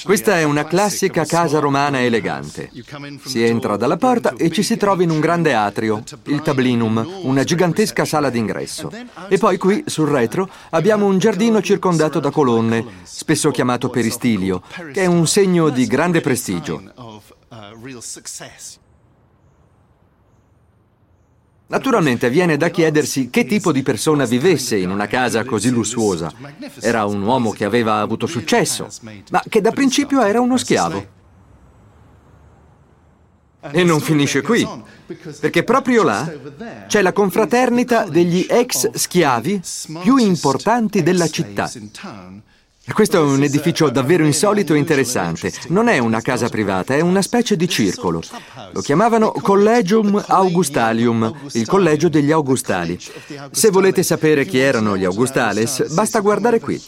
Questa 0.03 0.37
è 0.37 0.43
una 0.43 0.65
classica 0.65 1.25
casa 1.25 1.57
romana 1.57 2.01
elegante. 2.01 2.69
Si 3.25 3.43
entra 3.43 3.77
dalla 3.77 3.97
porta 3.97 4.35
e 4.37 4.51
ci 4.51 4.61
si 4.61 4.77
trova 4.77 5.01
in 5.01 5.09
un 5.09 5.19
grande 5.19 5.55
atrio, 5.55 6.03
il 6.25 6.43
tablinum, 6.43 7.21
una 7.23 7.43
gigantesca 7.43 8.05
sala 8.05 8.29
d'ingresso. 8.29 8.91
E 9.27 9.39
poi 9.39 9.57
qui, 9.57 9.83
sul 9.87 10.07
retro, 10.07 10.47
abbiamo 10.69 11.07
un 11.07 11.17
giardino 11.17 11.63
circondato 11.63 12.19
da 12.19 12.29
colonne, 12.29 12.85
spesso 13.01 13.49
chiamato 13.49 13.89
peristilio, 13.89 14.61
che 14.93 15.01
è 15.01 15.05
un 15.07 15.25
segno 15.25 15.69
di 15.69 15.87
grande 15.87 16.21
prestigio. 16.21 16.83
Naturalmente 21.69 22.31
viene 22.31 22.57
da 22.57 22.69
chiedersi 22.69 23.29
che 23.29 23.45
tipo 23.45 23.71
di 23.71 23.83
persona 23.83 24.25
vivesse 24.25 24.75
in 24.75 24.89
una 24.89 25.05
casa 25.05 25.43
così 25.43 25.69
lussuosa. 25.69 26.33
Era 26.79 27.05
un 27.05 27.21
uomo 27.21 27.51
che 27.51 27.63
aveva 27.63 27.99
avuto 27.99 28.25
successo, 28.25 28.87
ma 29.29 29.43
che 29.47 29.61
da 29.61 29.69
principio 29.69 30.23
era 30.23 30.41
uno 30.41 30.57
schiavo. 30.57 31.17
E 33.71 33.83
non 33.83 33.99
finisce 33.99 34.41
qui, 34.41 34.67
perché 35.39 35.63
proprio 35.63 36.01
là 36.01 36.31
c'è 36.87 37.03
la 37.03 37.13
confraternita 37.13 38.05
degli 38.05 38.47
ex 38.49 38.89
schiavi 38.89 39.61
più 40.01 40.17
importanti 40.17 41.03
della 41.03 41.27
città. 41.27 41.69
Questo 42.93 43.17
è 43.17 43.19
un 43.21 43.43
edificio 43.43 43.89
davvero 43.89 44.25
insolito 44.25 44.73
e 44.73 44.77
interessante. 44.77 45.51
Non 45.69 45.87
è 45.87 45.97
una 45.99 46.21
casa 46.21 46.49
privata, 46.49 46.95
è 46.95 47.01
una 47.01 47.21
specie 47.21 47.55
di 47.55 47.67
circolo. 47.67 48.21
Lo 48.71 48.81
chiamavano 48.81 49.31
Collegium 49.31 50.21
Augustalium, 50.27 51.33
il 51.53 51.67
collegio 51.67 52.09
degli 52.09 52.31
Augustali. 52.31 52.99
Se 53.51 53.69
volete 53.69 54.03
sapere 54.03 54.45
chi 54.45 54.59
erano 54.59 54.97
gli 54.97 55.05
Augustales, 55.05 55.91
basta 55.93 56.19
guardare 56.19 56.59
qui. 56.59 56.81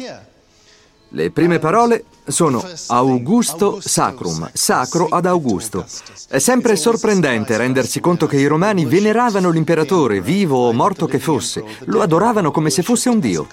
Le 1.13 1.29
prime 1.31 1.59
parole 1.59 2.05
sono 2.25 2.63
Augusto 2.87 3.79
Sacrum, 3.81 4.49
sacro 4.53 5.07
ad 5.09 5.25
Augusto. 5.25 5.85
È 6.29 6.39
sempre 6.39 6.77
sorprendente 6.77 7.57
rendersi 7.57 7.99
conto 7.99 8.27
che 8.27 8.37
i 8.37 8.45
romani 8.45 8.85
veneravano 8.85 9.49
l'imperatore, 9.49 10.21
vivo 10.21 10.67
o 10.67 10.73
morto 10.73 11.07
che 11.07 11.19
fosse. 11.19 11.63
Lo 11.85 12.01
adoravano 12.01 12.51
come 12.51 12.69
se 12.69 12.81
fosse 12.81 13.09
un 13.09 13.19
dio. 13.19 13.47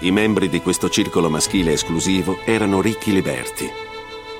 I 0.00 0.12
membri 0.12 0.48
di 0.48 0.60
questo 0.60 0.88
circolo 0.88 1.28
maschile 1.28 1.72
esclusivo 1.72 2.38
erano 2.44 2.80
ricchi 2.80 3.12
liberti. 3.12 3.68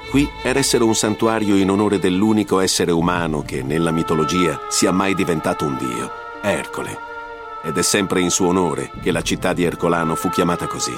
Qui 0.09 0.31
eressero 0.45 0.87
un 0.87 0.95
santuario 0.95 1.57
in 1.57 1.69
onore 1.69 1.99
dell'unico 1.99 2.61
essere 2.61 2.93
umano 2.93 3.43
che 3.43 3.65
nella 3.65 3.91
mitologia 3.91 4.61
sia 4.69 4.93
mai 4.93 5.17
diventato 5.17 5.65
un 5.65 5.77
dio, 5.77 6.11
Ercole. 6.43 6.97
Ed 7.65 7.77
è 7.77 7.83
sempre 7.83 8.21
in 8.21 8.31
suo 8.31 8.49
onore 8.49 8.93
che 9.03 9.11
la 9.11 9.23
città 9.23 9.53
di 9.53 9.65
Ercolano 9.65 10.15
fu 10.15 10.31
chiamata 10.31 10.69
così. 10.69 10.95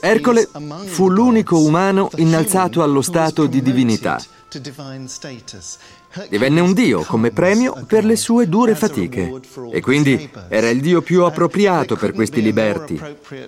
Ercole 0.00 0.48
fu 0.86 1.10
l'unico 1.10 1.58
umano 1.58 2.10
innalzato 2.16 2.84
allo 2.84 3.02
stato 3.02 3.46
di 3.46 3.60
divinità. 3.60 4.22
Divenne 6.28 6.58
un 6.58 6.72
dio 6.72 7.04
come 7.04 7.30
premio 7.30 7.84
per 7.86 8.04
le 8.04 8.16
sue 8.16 8.48
dure 8.48 8.74
fatiche 8.74 9.40
e 9.70 9.80
quindi 9.80 10.28
era 10.48 10.68
il 10.68 10.80
dio 10.80 11.02
più 11.02 11.22
appropriato 11.22 11.94
per 11.94 12.12
questi 12.12 12.42
liberti, 12.42 13.00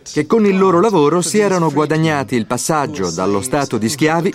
che 0.04 0.26
con 0.26 0.46
il 0.46 0.56
loro 0.56 0.80
lavoro 0.80 1.22
si 1.22 1.40
erano 1.40 1.72
guadagnati 1.72 2.36
il 2.36 2.46
passaggio 2.46 3.10
dallo 3.10 3.40
stato 3.40 3.78
di 3.78 3.88
schiavi 3.88 4.32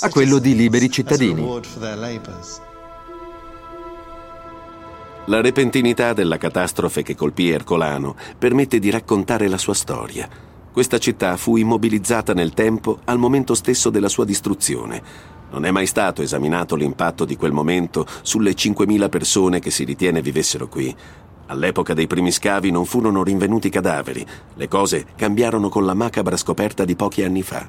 a 0.00 0.10
quello 0.10 0.36
di 0.36 0.54
liberi 0.54 0.90
cittadini. 0.90 1.60
La 5.26 5.40
repentinità 5.40 6.12
della 6.12 6.36
catastrofe 6.36 7.02
che 7.02 7.14
colpì 7.14 7.48
Ercolano 7.48 8.14
permette 8.36 8.78
di 8.78 8.90
raccontare 8.90 9.48
la 9.48 9.58
sua 9.58 9.74
storia. 9.74 10.28
Questa 10.70 10.98
città 10.98 11.38
fu 11.38 11.56
immobilizzata 11.56 12.34
nel 12.34 12.52
tempo 12.52 13.00
al 13.04 13.18
momento 13.18 13.54
stesso 13.54 13.88
della 13.88 14.08
sua 14.08 14.26
distruzione 14.26 15.38
non 15.50 15.64
è 15.64 15.70
mai 15.70 15.86
stato 15.86 16.22
esaminato 16.22 16.76
l'impatto 16.76 17.24
di 17.24 17.36
quel 17.36 17.52
momento 17.52 18.06
sulle 18.22 18.52
5.000 18.52 19.08
persone 19.08 19.60
che 19.60 19.70
si 19.70 19.84
ritiene 19.84 20.22
vivessero 20.22 20.68
qui. 20.68 20.94
All'epoca 21.46 21.94
dei 21.94 22.06
primi 22.06 22.30
scavi 22.30 22.70
non 22.70 22.84
furono 22.84 23.24
rinvenuti 23.24 23.70
cadaveri. 23.70 24.24
Le 24.54 24.68
cose 24.68 25.06
cambiarono 25.16 25.68
con 25.68 25.84
la 25.84 25.94
macabra 25.94 26.36
scoperta 26.36 26.84
di 26.84 26.94
pochi 26.94 27.24
anni 27.24 27.42
fa. 27.42 27.68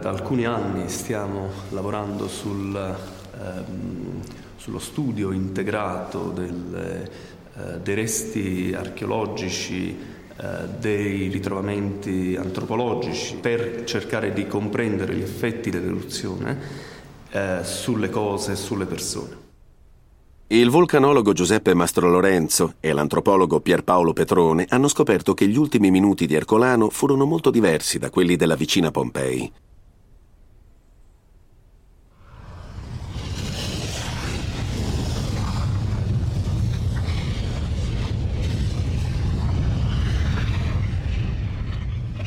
Da 0.00 0.10
alcuni 0.10 0.44
anni 0.44 0.88
stiamo 0.88 1.48
lavorando 1.70 2.28
sul, 2.28 2.76
ehm, 2.76 4.20
sullo 4.54 4.78
studio 4.78 5.32
integrato 5.32 6.30
del, 6.30 7.10
eh, 7.56 7.80
dei 7.80 7.94
resti 7.96 8.72
archeologici 8.78 10.17
dei 10.78 11.28
ritrovamenti 11.28 12.36
antropologici 12.38 13.36
per 13.36 13.82
cercare 13.84 14.32
di 14.32 14.46
comprendere 14.46 15.14
gli 15.14 15.22
effetti 15.22 15.68
dell'eruzione 15.70 16.58
eh, 17.30 17.58
sulle 17.62 18.08
cose 18.08 18.52
e 18.52 18.56
sulle 18.56 18.86
persone. 18.86 19.46
Il 20.50 20.70
vulcanologo 20.70 21.32
Giuseppe 21.32 21.74
Mastro 21.74 22.08
Lorenzo 22.08 22.74
e 22.80 22.92
l'antropologo 22.92 23.60
Pierpaolo 23.60 24.12
Petrone 24.12 24.64
hanno 24.70 24.88
scoperto 24.88 25.34
che 25.34 25.46
gli 25.46 25.58
ultimi 25.58 25.90
minuti 25.90 26.26
di 26.26 26.34
Ercolano 26.34 26.88
furono 26.88 27.26
molto 27.26 27.50
diversi 27.50 27.98
da 27.98 28.08
quelli 28.08 28.36
della 28.36 28.56
vicina 28.56 28.90
Pompei. 28.90 29.52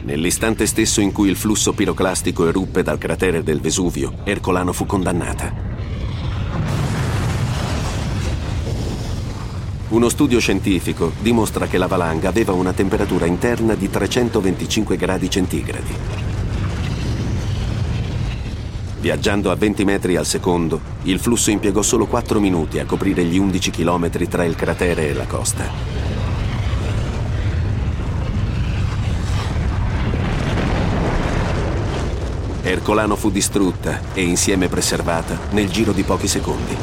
Nell'istante 0.03 0.65
stesso 0.65 0.99
in 0.99 1.11
cui 1.11 1.29
il 1.29 1.35
flusso 1.35 1.73
piroclastico 1.73 2.47
eruppe 2.47 2.81
dal 2.81 2.97
cratere 2.97 3.43
del 3.43 3.61
Vesuvio, 3.61 4.13
Ercolano 4.23 4.73
fu 4.73 4.85
condannata. 4.85 5.69
Uno 9.89 10.09
studio 10.09 10.39
scientifico 10.39 11.11
dimostra 11.19 11.67
che 11.67 11.77
la 11.77 11.85
valanga 11.85 12.29
aveva 12.29 12.53
una 12.53 12.73
temperatura 12.73 13.25
interna 13.25 13.75
di 13.75 13.89
325 13.89 14.95
gradi 14.95 15.29
centigradi. 15.29 15.95
Viaggiando 19.01 19.51
a 19.51 19.55
20 19.55 19.83
metri 19.83 20.15
al 20.15 20.25
secondo, 20.25 20.79
il 21.03 21.19
flusso 21.19 21.51
impiegò 21.51 21.81
solo 21.81 22.05
4 22.05 22.39
minuti 22.39 22.79
a 22.79 22.85
coprire 22.85 23.23
gli 23.23 23.37
11 23.37 23.69
chilometri 23.69 24.27
tra 24.27 24.45
il 24.45 24.55
cratere 24.55 25.09
e 25.09 25.13
la 25.13 25.25
costa. 25.25 25.90
Ercolano 32.63 33.15
fu 33.15 33.31
distrutta 33.31 34.13
e 34.13 34.21
insieme 34.21 34.67
preservata 34.67 35.35
nel 35.49 35.67
giro 35.69 35.93
di 35.93 36.03
pochi 36.03 36.27
secondi. 36.27 36.77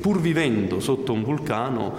Pur 0.00 0.20
vivendo 0.20 0.80
sotto 0.80 1.12
un 1.12 1.22
vulcano, 1.22 1.94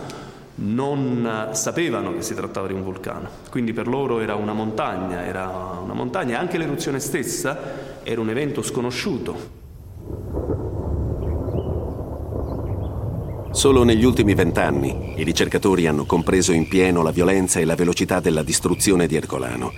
non 0.55 1.49
sapevano 1.53 2.13
che 2.13 2.21
si 2.21 2.35
trattava 2.35 2.67
di 2.67 2.73
un 2.73 2.83
vulcano, 2.83 3.29
quindi 3.49 3.71
per 3.71 3.87
loro 3.87 4.19
era 4.19 4.35
una 4.35 4.53
montagna, 4.53 5.25
era 5.25 5.79
una 5.81 5.93
montagna 5.93 6.39
anche 6.39 6.57
l'eruzione 6.57 6.99
stessa 6.99 8.03
era 8.03 8.19
un 8.19 8.29
evento 8.29 8.61
sconosciuto. 8.61 9.64
Solo 13.55 13.85
negli 13.85 14.03
ultimi 14.03 14.33
vent'anni 14.33 15.13
i 15.15 15.23
ricercatori 15.23 15.87
hanno 15.87 16.05
compreso 16.05 16.51
in 16.51 16.67
pieno 16.67 17.01
la 17.01 17.11
violenza 17.11 17.61
e 17.61 17.65
la 17.65 17.75
velocità 17.75 18.19
della 18.19 18.43
distruzione 18.43 19.07
di 19.07 19.15
Ercolano. 19.15 19.71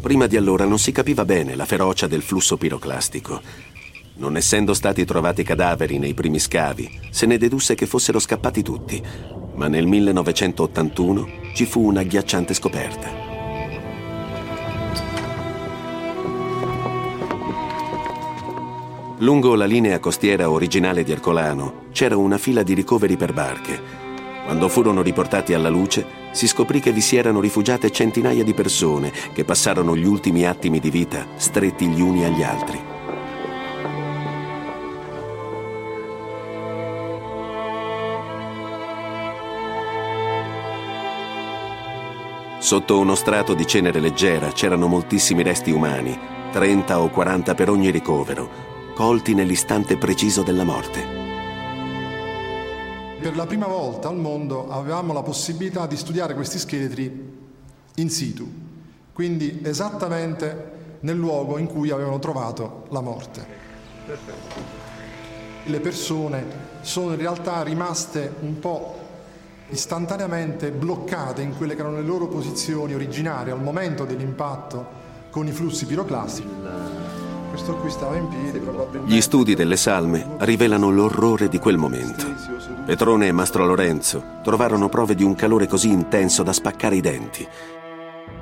Prima 0.00 0.26
di 0.26 0.36
allora 0.36 0.64
non 0.64 0.80
si 0.80 0.90
capiva 0.90 1.24
bene 1.24 1.54
la 1.54 1.64
ferocia 1.64 2.08
del 2.08 2.22
flusso 2.22 2.56
piroclastico. 2.56 3.40
Non 4.14 4.36
essendo 4.36 4.74
stati 4.74 5.04
trovati 5.04 5.44
cadaveri 5.44 5.98
nei 5.98 6.14
primi 6.14 6.40
scavi, 6.40 6.98
se 7.10 7.26
ne 7.26 7.38
dedusse 7.38 7.76
che 7.76 7.86
fossero 7.86 8.18
scappati 8.18 8.60
tutti, 8.60 9.00
ma 9.54 9.68
nel 9.68 9.86
1981 9.86 11.28
ci 11.54 11.64
fu 11.64 11.86
una 11.86 12.00
agghiacciante 12.00 12.52
scoperta. 12.54 13.21
Lungo 19.22 19.54
la 19.54 19.66
linea 19.66 20.00
costiera 20.00 20.50
originale 20.50 21.04
di 21.04 21.12
Ercolano 21.12 21.84
c'era 21.92 22.16
una 22.16 22.38
fila 22.38 22.64
di 22.64 22.74
ricoveri 22.74 23.16
per 23.16 23.32
barche. 23.32 23.80
Quando 24.44 24.68
furono 24.68 25.00
riportati 25.00 25.54
alla 25.54 25.68
luce, 25.68 26.04
si 26.32 26.48
scoprì 26.48 26.80
che 26.80 26.90
vi 26.90 27.00
si 27.00 27.14
erano 27.14 27.38
rifugiate 27.38 27.92
centinaia 27.92 28.42
di 28.42 28.52
persone 28.52 29.12
che 29.32 29.44
passarono 29.44 29.96
gli 29.96 30.04
ultimi 30.04 30.44
attimi 30.44 30.80
di 30.80 30.90
vita 30.90 31.24
stretti 31.36 31.86
gli 31.86 32.00
uni 32.00 32.24
agli 32.24 32.42
altri. 32.42 32.80
Sotto 42.58 42.98
uno 42.98 43.14
strato 43.14 43.54
di 43.54 43.66
cenere 43.68 44.00
leggera 44.00 44.50
c'erano 44.50 44.88
moltissimi 44.88 45.44
resti 45.44 45.70
umani, 45.70 46.18
30 46.50 47.00
o 47.00 47.08
40 47.08 47.54
per 47.54 47.70
ogni 47.70 47.90
ricovero, 47.90 48.71
colti 49.02 49.34
nell'istante 49.34 49.96
preciso 49.96 50.44
della 50.44 50.62
morte. 50.62 51.04
Per 53.20 53.34
la 53.34 53.46
prima 53.46 53.66
volta 53.66 54.08
al 54.08 54.16
mondo 54.16 54.70
avevamo 54.70 55.12
la 55.12 55.24
possibilità 55.24 55.88
di 55.88 55.96
studiare 55.96 56.34
questi 56.34 56.56
scheletri 56.56 57.32
in 57.96 58.10
situ, 58.10 58.48
quindi 59.12 59.58
esattamente 59.64 60.98
nel 61.00 61.16
luogo 61.16 61.58
in 61.58 61.66
cui 61.66 61.90
avevano 61.90 62.20
trovato 62.20 62.84
la 62.90 63.00
morte. 63.00 63.46
Le 65.64 65.80
persone 65.80 66.44
sono 66.82 67.10
in 67.10 67.18
realtà 67.18 67.60
rimaste 67.64 68.32
un 68.38 68.60
po' 68.60 68.98
istantaneamente 69.70 70.70
bloccate 70.70 71.42
in 71.42 71.56
quelle 71.56 71.74
che 71.74 71.80
erano 71.80 71.96
le 71.96 72.06
loro 72.06 72.28
posizioni 72.28 72.94
originarie 72.94 73.52
al 73.52 73.60
momento 73.60 74.04
dell'impatto 74.04 74.86
con 75.30 75.48
i 75.48 75.50
flussi 75.50 75.86
piroclastici. 75.86 77.01
Gli 79.04 79.20
studi 79.20 79.54
delle 79.54 79.76
salme 79.76 80.36
rivelano 80.38 80.90
l'orrore 80.90 81.48
di 81.48 81.58
quel 81.58 81.76
momento. 81.76 82.24
Petrone 82.86 83.26
e 83.26 83.32
Mastro 83.32 83.66
Lorenzo 83.66 84.38
trovarono 84.42 84.88
prove 84.88 85.14
di 85.14 85.22
un 85.22 85.34
calore 85.34 85.66
così 85.66 85.90
intenso 85.90 86.42
da 86.42 86.52
spaccare 86.52 86.96
i 86.96 87.00
denti. 87.00 87.46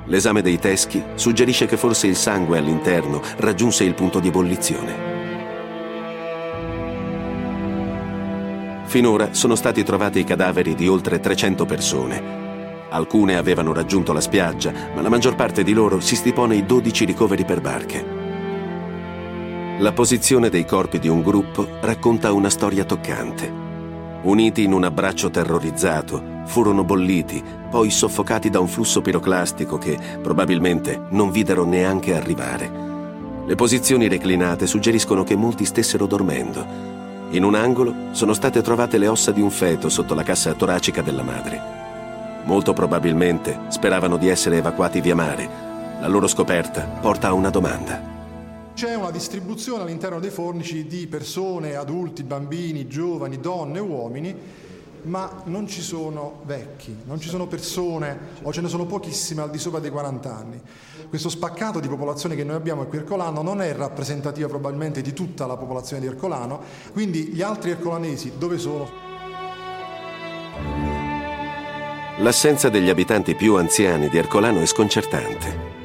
L'esame 0.05 0.41
dei 0.41 0.59
teschi 0.59 1.03
suggerisce 1.15 1.65
che 1.65 1.77
forse 1.77 2.07
il 2.07 2.15
sangue 2.15 2.57
all'interno 2.57 3.21
raggiunse 3.37 3.83
il 3.83 3.93
punto 3.95 4.19
di 4.19 4.29
ebollizione. 4.29 5.09
Finora 8.85 9.33
sono 9.33 9.55
stati 9.55 9.83
trovati 9.83 10.19
i 10.19 10.23
cadaveri 10.23 10.73
di 10.73 10.87
oltre 10.87 11.19
300 11.19 11.65
persone. 11.65 12.39
Alcune 12.89 13.37
avevano 13.37 13.73
raggiunto 13.73 14.11
la 14.11 14.21
spiaggia, 14.21 14.73
ma 14.93 15.01
la 15.01 15.09
maggior 15.09 15.35
parte 15.35 15.63
di 15.63 15.73
loro 15.73 15.99
si 15.99 16.15
stipò 16.15 16.45
nei 16.45 16.65
12 16.65 17.05
ricoveri 17.05 17.45
per 17.45 17.61
barche. 17.61 18.20
La 19.81 19.93
posizione 19.93 20.49
dei 20.49 20.63
corpi 20.63 20.99
di 20.99 21.07
un 21.07 21.23
gruppo 21.23 21.67
racconta 21.81 22.31
una 22.31 22.51
storia 22.51 22.85
toccante. 22.85 23.51
Uniti 24.21 24.61
in 24.61 24.73
un 24.73 24.83
abbraccio 24.83 25.31
terrorizzato, 25.31 26.43
furono 26.45 26.83
bolliti, 26.83 27.43
poi 27.67 27.89
soffocati 27.89 28.51
da 28.51 28.59
un 28.59 28.67
flusso 28.67 29.01
piroclastico 29.01 29.79
che 29.79 29.97
probabilmente 30.21 31.01
non 31.09 31.31
videro 31.31 31.65
neanche 31.65 32.15
arrivare. 32.15 32.71
Le 33.43 33.55
posizioni 33.55 34.07
reclinate 34.07 34.67
suggeriscono 34.67 35.23
che 35.23 35.35
molti 35.35 35.65
stessero 35.65 36.05
dormendo. 36.05 36.63
In 37.31 37.43
un 37.43 37.55
angolo 37.55 37.93
sono 38.11 38.33
state 38.33 38.61
trovate 38.61 38.99
le 38.99 39.07
ossa 39.07 39.31
di 39.31 39.41
un 39.41 39.49
feto 39.49 39.89
sotto 39.89 40.13
la 40.13 40.21
cassa 40.21 40.53
toracica 40.53 41.01
della 41.01 41.23
madre. 41.23 41.59
Molto 42.43 42.73
probabilmente 42.73 43.61
speravano 43.69 44.17
di 44.17 44.27
essere 44.27 44.57
evacuati 44.57 45.01
via 45.01 45.15
mare. 45.15 45.49
La 45.99 46.07
loro 46.07 46.27
scoperta 46.27 46.81
porta 46.83 47.29
a 47.29 47.33
una 47.33 47.49
domanda. 47.49 48.10
C'è 48.73 48.95
una 48.95 49.11
distribuzione 49.11 49.83
all'interno 49.83 50.19
dei 50.19 50.29
fornici 50.29 50.87
di 50.87 51.05
persone, 51.07 51.75
adulti, 51.75 52.23
bambini, 52.23 52.87
giovani, 52.87 53.39
donne, 53.39 53.79
uomini, 53.79 54.35
ma 55.03 55.41
non 55.45 55.67
ci 55.67 55.81
sono 55.81 56.41
vecchi, 56.45 56.95
non 57.05 57.19
ci 57.19 57.29
sono 57.29 57.47
persone 57.47 58.17
o 58.43 58.53
ce 58.53 58.61
ne 58.61 58.67
sono 58.67 58.85
pochissime 58.85 59.41
al 59.41 59.49
di 59.49 59.57
sopra 59.57 59.79
dei 59.79 59.89
40 59.89 60.35
anni. 60.35 60.61
Questo 61.09 61.29
spaccato 61.29 61.79
di 61.79 61.87
popolazione 61.87 62.35
che 62.35 62.43
noi 62.43 62.55
abbiamo 62.55 62.85
qui 62.85 62.97
a 62.97 63.01
Ercolano 63.01 63.41
non 63.41 63.61
è 63.61 63.73
rappresentativo 63.73 64.47
probabilmente 64.47 65.01
di 65.01 65.13
tutta 65.13 65.45
la 65.45 65.57
popolazione 65.57 66.01
di 66.01 66.07
Ercolano, 66.07 66.61
quindi 66.93 67.27
gli 67.27 67.41
altri 67.41 67.71
ercolanesi 67.71 68.33
dove 68.37 68.57
sono? 68.57 68.89
L'assenza 72.19 72.69
degli 72.69 72.89
abitanti 72.89 73.35
più 73.35 73.55
anziani 73.55 74.07
di 74.07 74.17
Ercolano 74.17 74.61
è 74.61 74.65
sconcertante. 74.65 75.80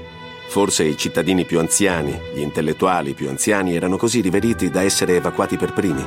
Forse 0.57 0.85
i 0.85 0.97
cittadini 0.97 1.45
più 1.45 1.59
anziani, 1.59 2.19
gli 2.33 2.41
intellettuali 2.41 3.13
più 3.13 3.29
anziani 3.29 3.77
erano 3.77 3.99
così 3.99 4.23
riveriti 4.23 4.71
da 4.71 4.81
essere 4.81 5.17
evacuati 5.17 5.59
per 5.59 5.75
primi. 5.75 6.03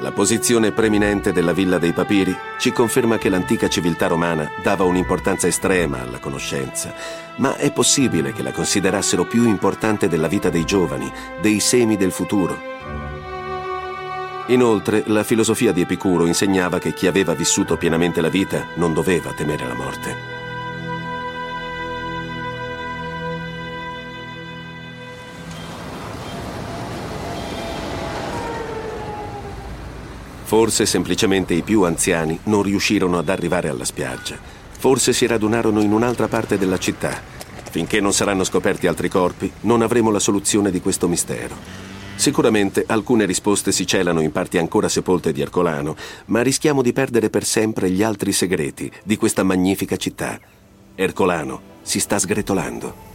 La 0.00 0.12
posizione 0.12 0.72
preminente 0.72 1.32
della 1.32 1.54
Villa 1.54 1.78
dei 1.78 1.94
Papiri 1.94 2.36
ci 2.58 2.70
conferma 2.70 3.16
che 3.16 3.30
l'antica 3.30 3.70
civiltà 3.70 4.08
romana 4.08 4.50
dava 4.62 4.84
un'importanza 4.84 5.46
estrema 5.46 6.02
alla 6.02 6.18
conoscenza, 6.18 6.92
ma 7.36 7.56
è 7.56 7.72
possibile 7.72 8.34
che 8.34 8.42
la 8.42 8.52
considerassero 8.52 9.24
più 9.24 9.48
importante 9.48 10.06
della 10.06 10.28
vita 10.28 10.50
dei 10.50 10.66
giovani, 10.66 11.10
dei 11.40 11.60
semi 11.60 11.96
del 11.96 12.12
futuro, 12.12 12.77
Inoltre, 14.48 15.02
la 15.06 15.24
filosofia 15.24 15.72
di 15.72 15.82
Epicuro 15.82 16.24
insegnava 16.24 16.78
che 16.78 16.94
chi 16.94 17.06
aveva 17.06 17.34
vissuto 17.34 17.76
pienamente 17.76 18.22
la 18.22 18.30
vita 18.30 18.68
non 18.76 18.94
doveva 18.94 19.32
temere 19.32 19.66
la 19.66 19.74
morte. 19.74 20.36
Forse 30.44 30.86
semplicemente 30.86 31.52
i 31.52 31.60
più 31.60 31.82
anziani 31.82 32.38
non 32.44 32.62
riuscirono 32.62 33.18
ad 33.18 33.28
arrivare 33.28 33.68
alla 33.68 33.84
spiaggia. 33.84 34.38
Forse 34.78 35.12
si 35.12 35.26
radunarono 35.26 35.82
in 35.82 35.92
un'altra 35.92 36.26
parte 36.26 36.56
della 36.56 36.78
città. 36.78 37.20
Finché 37.70 38.00
non 38.00 38.14
saranno 38.14 38.44
scoperti 38.44 38.86
altri 38.86 39.10
corpi, 39.10 39.52
non 39.62 39.82
avremo 39.82 40.10
la 40.10 40.18
soluzione 40.18 40.70
di 40.70 40.80
questo 40.80 41.06
mistero. 41.06 41.87
Sicuramente 42.18 42.84
alcune 42.88 43.26
risposte 43.26 43.70
si 43.70 43.86
celano 43.86 44.20
in 44.20 44.32
parti 44.32 44.58
ancora 44.58 44.88
sepolte 44.88 45.30
di 45.30 45.40
Ercolano, 45.40 45.94
ma 46.26 46.42
rischiamo 46.42 46.82
di 46.82 46.92
perdere 46.92 47.30
per 47.30 47.44
sempre 47.44 47.90
gli 47.90 48.02
altri 48.02 48.32
segreti 48.32 48.90
di 49.04 49.16
questa 49.16 49.44
magnifica 49.44 49.96
città. 49.96 50.36
Ercolano 50.96 51.76
si 51.80 52.00
sta 52.00 52.18
sgretolando. 52.18 53.06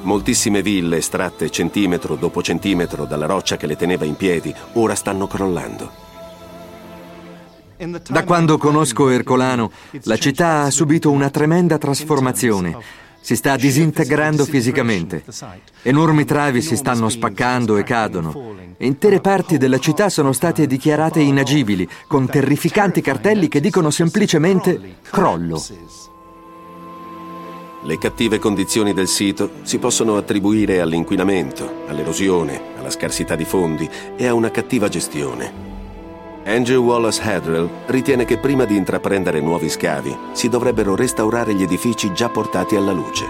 Moltissime 0.00 0.62
ville 0.62 0.96
estratte 0.96 1.50
centimetro 1.50 2.14
dopo 2.14 2.42
centimetro 2.42 3.04
dalla 3.04 3.26
roccia 3.26 3.58
che 3.58 3.66
le 3.66 3.76
teneva 3.76 4.06
in 4.06 4.16
piedi 4.16 4.52
ora 4.72 4.94
stanno 4.94 5.26
crollando. 5.26 5.92
Da 8.08 8.24
quando 8.24 8.56
conosco 8.56 9.10
Ercolano, 9.10 9.70
la 10.04 10.16
città 10.16 10.62
ha 10.62 10.70
subito 10.70 11.10
una 11.10 11.28
tremenda 11.28 11.76
trasformazione 11.76 13.04
si 13.26 13.34
sta 13.34 13.56
disintegrando 13.56 14.44
fisicamente. 14.44 15.24
Enormi 15.82 16.24
travi 16.24 16.62
si 16.62 16.76
stanno 16.76 17.08
spaccando 17.08 17.76
e 17.76 17.82
cadono. 17.82 18.54
Intere 18.78 19.20
parti 19.20 19.58
della 19.58 19.80
città 19.80 20.08
sono 20.08 20.30
state 20.30 20.68
dichiarate 20.68 21.18
inagibili, 21.22 21.88
con 22.06 22.28
terrificanti 22.28 23.00
cartelli 23.00 23.48
che 23.48 23.58
dicono 23.58 23.90
semplicemente 23.90 24.98
crollo. 25.10 25.60
Le 27.82 27.98
cattive 27.98 28.38
condizioni 28.38 28.94
del 28.94 29.08
sito 29.08 29.54
si 29.62 29.78
possono 29.78 30.16
attribuire 30.16 30.80
all'inquinamento, 30.80 31.82
all'erosione, 31.88 32.60
alla 32.78 32.90
scarsità 32.90 33.34
di 33.34 33.44
fondi 33.44 33.90
e 34.14 34.24
a 34.28 34.34
una 34.34 34.52
cattiva 34.52 34.86
gestione. 34.86 35.65
Andrew 36.46 36.84
Wallace 36.84 37.20
Hadrell 37.22 37.68
ritiene 37.86 38.24
che 38.24 38.38
prima 38.38 38.64
di 38.64 38.76
intraprendere 38.76 39.40
nuovi 39.40 39.68
scavi 39.68 40.16
si 40.30 40.48
dovrebbero 40.48 40.94
restaurare 40.94 41.52
gli 41.56 41.62
edifici 41.62 42.12
già 42.12 42.28
portati 42.28 42.76
alla 42.76 42.92
luce. 42.92 43.24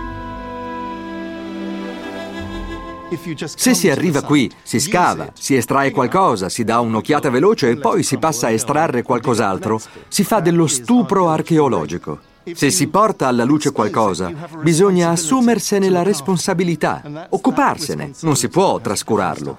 Se 3.55 3.73
si 3.73 3.89
arriva 3.89 4.21
qui, 4.21 4.51
si 4.63 4.79
scava, 4.79 5.31
si 5.33 5.57
estrae 5.57 5.93
qualcosa, 5.93 6.51
si 6.51 6.63
dà 6.63 6.81
un'occhiata 6.81 7.31
veloce 7.31 7.71
e 7.71 7.77
poi 7.79 8.03
si 8.03 8.19
passa 8.19 8.49
a 8.49 8.51
estrarre 8.51 9.03
qualcos'altro, 9.03 9.81
si 10.09 10.23
fa 10.23 10.41
dello 10.41 10.67
stupro 10.67 11.31
archeologico. 11.31 12.19
Se 12.53 12.71
si 12.71 12.89
porta 12.89 13.29
alla 13.29 13.45
luce 13.45 13.73
qualcosa, 13.73 14.31
bisogna 14.61 15.09
assumersene 15.09 15.89
la 15.89 16.03
responsabilità, 16.03 17.29
occuparsene, 17.31 18.13
non 18.21 18.37
si 18.37 18.49
può 18.51 18.79
trascurarlo. 18.79 19.59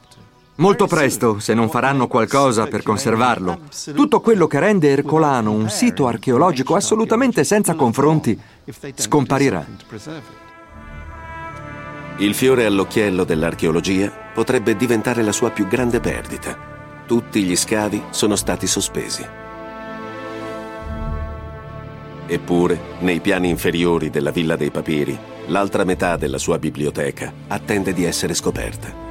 Molto 0.57 0.87
presto, 0.87 1.37
se 1.37 1.53
non 1.53 1.69
faranno 1.69 2.07
qualcosa 2.07 2.65
per 2.65 2.81
conservarlo, 2.81 3.59
tutto 3.93 4.21
quello 4.21 4.47
che 4.47 4.59
rende 4.59 4.89
Ercolano 4.89 5.51
un 5.51 5.69
sito 5.69 6.07
archeologico 6.07 6.73
assolutamente 6.73 7.43
senza 7.43 7.75
confronti 7.75 8.39
scomparirà. 8.95 9.65
Il 12.17 12.33
fiore 12.33 12.65
all'occhiello 12.65 13.23
dell'archeologia 13.23 14.11
potrebbe 14.33 14.75
diventare 14.75 15.21
la 15.21 15.31
sua 15.31 15.51
più 15.51 15.67
grande 15.67 15.99
perdita. 15.99 16.57
Tutti 17.05 17.43
gli 17.43 17.55
scavi 17.55 18.05
sono 18.09 18.35
stati 18.35 18.65
sospesi. 18.65 19.23
Eppure, 22.25 22.79
nei 22.99 23.19
piani 23.19 23.49
inferiori 23.49 24.09
della 24.09 24.31
Villa 24.31 24.55
dei 24.55 24.71
Papiri, 24.71 25.17
l'altra 25.45 25.83
metà 25.83 26.17
della 26.17 26.39
sua 26.39 26.57
biblioteca 26.57 27.31
attende 27.47 27.93
di 27.93 28.03
essere 28.03 28.33
scoperta. 28.33 29.06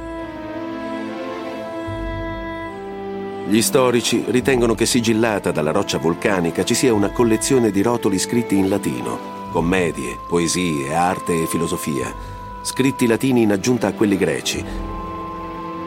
Gli 3.49 3.61
storici 3.61 4.25
ritengono 4.27 4.75
che 4.75 4.85
sigillata 4.85 5.51
dalla 5.51 5.71
roccia 5.71 5.97
vulcanica 5.97 6.65
ci 6.65 6.73
sia 6.73 6.93
una 6.93 7.11
collezione 7.11 7.71
di 7.71 7.81
rotoli 7.81 8.19
scritti 8.19 8.57
in 8.57 8.67
latino, 8.67 9.17
commedie, 9.53 10.17
poesie, 10.27 10.93
arte 10.93 11.43
e 11.43 11.47
filosofia, 11.47 12.13
scritti 12.61 13.07
latini 13.07 13.43
in 13.43 13.53
aggiunta 13.53 13.87
a 13.87 13.93
quelli 13.93 14.17
greci. 14.17 14.65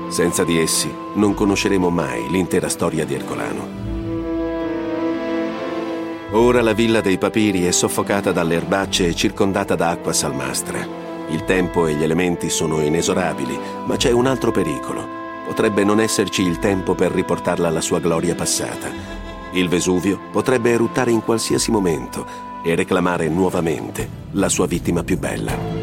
Senza 0.09 0.43
di 0.43 0.59
essi 0.59 0.91
non 1.17 1.35
conosceremo 1.35 1.91
mai 1.91 2.31
l'intera 2.31 2.71
storia 2.71 3.05
di 3.05 3.13
Ercolano. 3.13 3.69
Ora 6.31 6.63
la 6.63 6.73
villa 6.73 7.03
dei 7.03 7.19
papiri 7.19 7.67
è 7.67 7.73
soffocata 7.73 8.33
dalle 8.33 8.55
erbacce 8.55 9.07
e 9.07 9.15
circondata 9.15 9.75
da 9.75 9.91
acqua 9.91 10.15
salmastra. 10.15 10.79
Il 11.29 11.45
tempo 11.45 11.87
e 11.87 11.93
gli 11.93 12.03
elementi 12.03 12.49
sono 12.49 12.81
inesorabili, 12.81 13.59
ma 13.85 13.97
c'è 13.97 14.13
un 14.13 14.25
altro 14.25 14.51
pericolo 14.51 15.21
potrebbe 15.51 15.83
non 15.83 15.99
esserci 15.99 16.43
il 16.43 16.61
tempo 16.61 16.95
per 16.95 17.11
riportarla 17.11 17.67
alla 17.67 17.81
sua 17.81 17.99
gloria 17.99 18.37
passata. 18.37 18.89
Il 19.51 19.69
Vesuvio 19.69 20.17
potrebbe 20.31 20.71
eruttare 20.71 21.11
in 21.11 21.25
qualsiasi 21.25 21.73
momento 21.73 22.25
e 22.63 22.77
reclamare 22.77 23.29
nuovamente 23.29 24.09
la 24.35 24.49
sua 24.49 24.69
vittima 24.69 25.03
più 25.03 25.19
bella. 25.19 25.80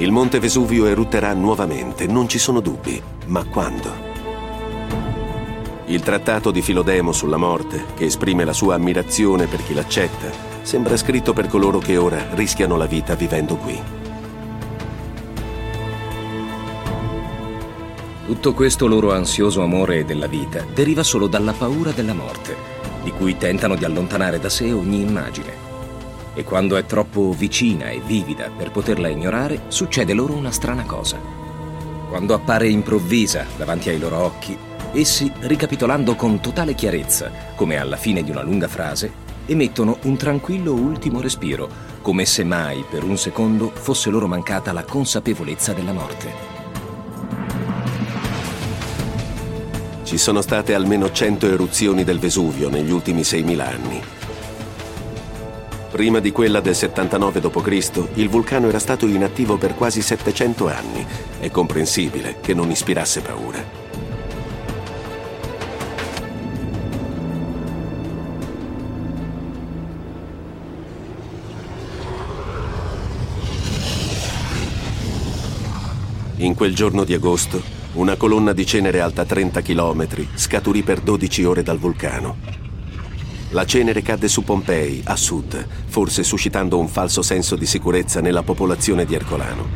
Il 0.00 0.12
monte 0.12 0.40
Vesuvio 0.40 0.86
erutterà 0.86 1.34
nuovamente, 1.34 2.06
non 2.06 2.26
ci 2.26 2.38
sono 2.38 2.60
dubbi. 2.60 3.02
Ma 3.26 3.44
quando? 3.44 4.08
Il 5.84 6.00
trattato 6.00 6.50
di 6.50 6.62
Filodemo 6.62 7.12
sulla 7.12 7.36
morte, 7.36 7.84
che 7.96 8.06
esprime 8.06 8.46
la 8.46 8.54
sua 8.54 8.76
ammirazione 8.76 9.44
per 9.44 9.62
chi 9.62 9.74
l'accetta, 9.74 10.30
sembra 10.62 10.96
scritto 10.96 11.34
per 11.34 11.48
coloro 11.48 11.80
che 11.80 11.98
ora 11.98 12.28
rischiano 12.32 12.78
la 12.78 12.86
vita 12.86 13.14
vivendo 13.14 13.56
qui. 13.56 13.78
Tutto 18.24 18.54
questo 18.54 18.86
loro 18.86 19.12
ansioso 19.12 19.60
amore 19.60 20.06
della 20.06 20.28
vita 20.28 20.64
deriva 20.72 21.02
solo 21.02 21.26
dalla 21.26 21.52
paura 21.52 21.90
della 21.90 22.14
morte, 22.14 22.56
di 23.02 23.10
cui 23.10 23.36
tentano 23.36 23.74
di 23.74 23.84
allontanare 23.84 24.38
da 24.38 24.48
sé 24.48 24.72
ogni 24.72 25.02
immagine 25.02 25.69
e 26.34 26.44
quando 26.44 26.76
è 26.76 26.84
troppo 26.84 27.32
vicina 27.32 27.90
e 27.90 28.00
vivida 28.00 28.50
per 28.56 28.70
poterla 28.70 29.08
ignorare, 29.08 29.62
succede 29.68 30.12
loro 30.12 30.34
una 30.34 30.50
strana 30.50 30.84
cosa. 30.84 31.18
Quando 32.08 32.34
appare 32.34 32.68
improvvisa 32.68 33.46
davanti 33.56 33.88
ai 33.88 33.98
loro 33.98 34.18
occhi, 34.18 34.56
essi, 34.92 35.30
ricapitolando 35.40 36.14
con 36.14 36.40
totale 36.40 36.74
chiarezza, 36.74 37.30
come 37.54 37.76
alla 37.76 37.96
fine 37.96 38.22
di 38.22 38.30
una 38.30 38.42
lunga 38.42 38.68
frase, 38.68 39.28
emettono 39.46 39.98
un 40.02 40.16
tranquillo 40.16 40.72
ultimo 40.72 41.20
respiro, 41.20 41.68
come 42.02 42.24
se 42.24 42.44
mai 42.44 42.84
per 42.88 43.02
un 43.02 43.16
secondo 43.16 43.70
fosse 43.72 44.10
loro 44.10 44.26
mancata 44.26 44.72
la 44.72 44.84
consapevolezza 44.84 45.72
della 45.72 45.92
morte. 45.92 46.58
Ci 50.04 50.18
sono 50.18 50.40
state 50.40 50.74
almeno 50.74 51.12
100 51.12 51.46
eruzioni 51.46 52.02
del 52.02 52.18
Vesuvio 52.18 52.68
negli 52.68 52.90
ultimi 52.90 53.20
6.000 53.20 53.60
anni 53.60 54.02
Prima 55.90 56.20
di 56.20 56.30
quella 56.30 56.60
del 56.60 56.76
79 56.76 57.40
d.C., 57.40 58.08
il 58.14 58.28
vulcano 58.28 58.68
era 58.68 58.78
stato 58.78 59.06
inattivo 59.06 59.56
per 59.56 59.74
quasi 59.74 60.00
700 60.00 60.68
anni. 60.68 61.04
È 61.40 61.50
comprensibile 61.50 62.36
che 62.40 62.54
non 62.54 62.70
ispirasse 62.70 63.20
paura. 63.20 63.88
In 76.36 76.54
quel 76.54 76.74
giorno 76.74 77.02
di 77.02 77.14
agosto, 77.14 77.60
una 77.94 78.14
colonna 78.14 78.52
di 78.52 78.64
cenere 78.64 79.00
alta 79.00 79.24
30 79.24 79.60
km 79.60 80.06
scaturì 80.34 80.82
per 80.82 81.00
12 81.00 81.44
ore 81.44 81.62
dal 81.64 81.78
vulcano. 81.78 82.69
La 83.52 83.66
cenere 83.66 84.00
cadde 84.00 84.28
su 84.28 84.44
Pompei, 84.44 85.02
a 85.06 85.16
sud, 85.16 85.66
forse 85.86 86.22
suscitando 86.22 86.78
un 86.78 86.86
falso 86.86 87.20
senso 87.20 87.56
di 87.56 87.66
sicurezza 87.66 88.20
nella 88.20 88.44
popolazione 88.44 89.04
di 89.04 89.16
Ercolano. 89.16 89.66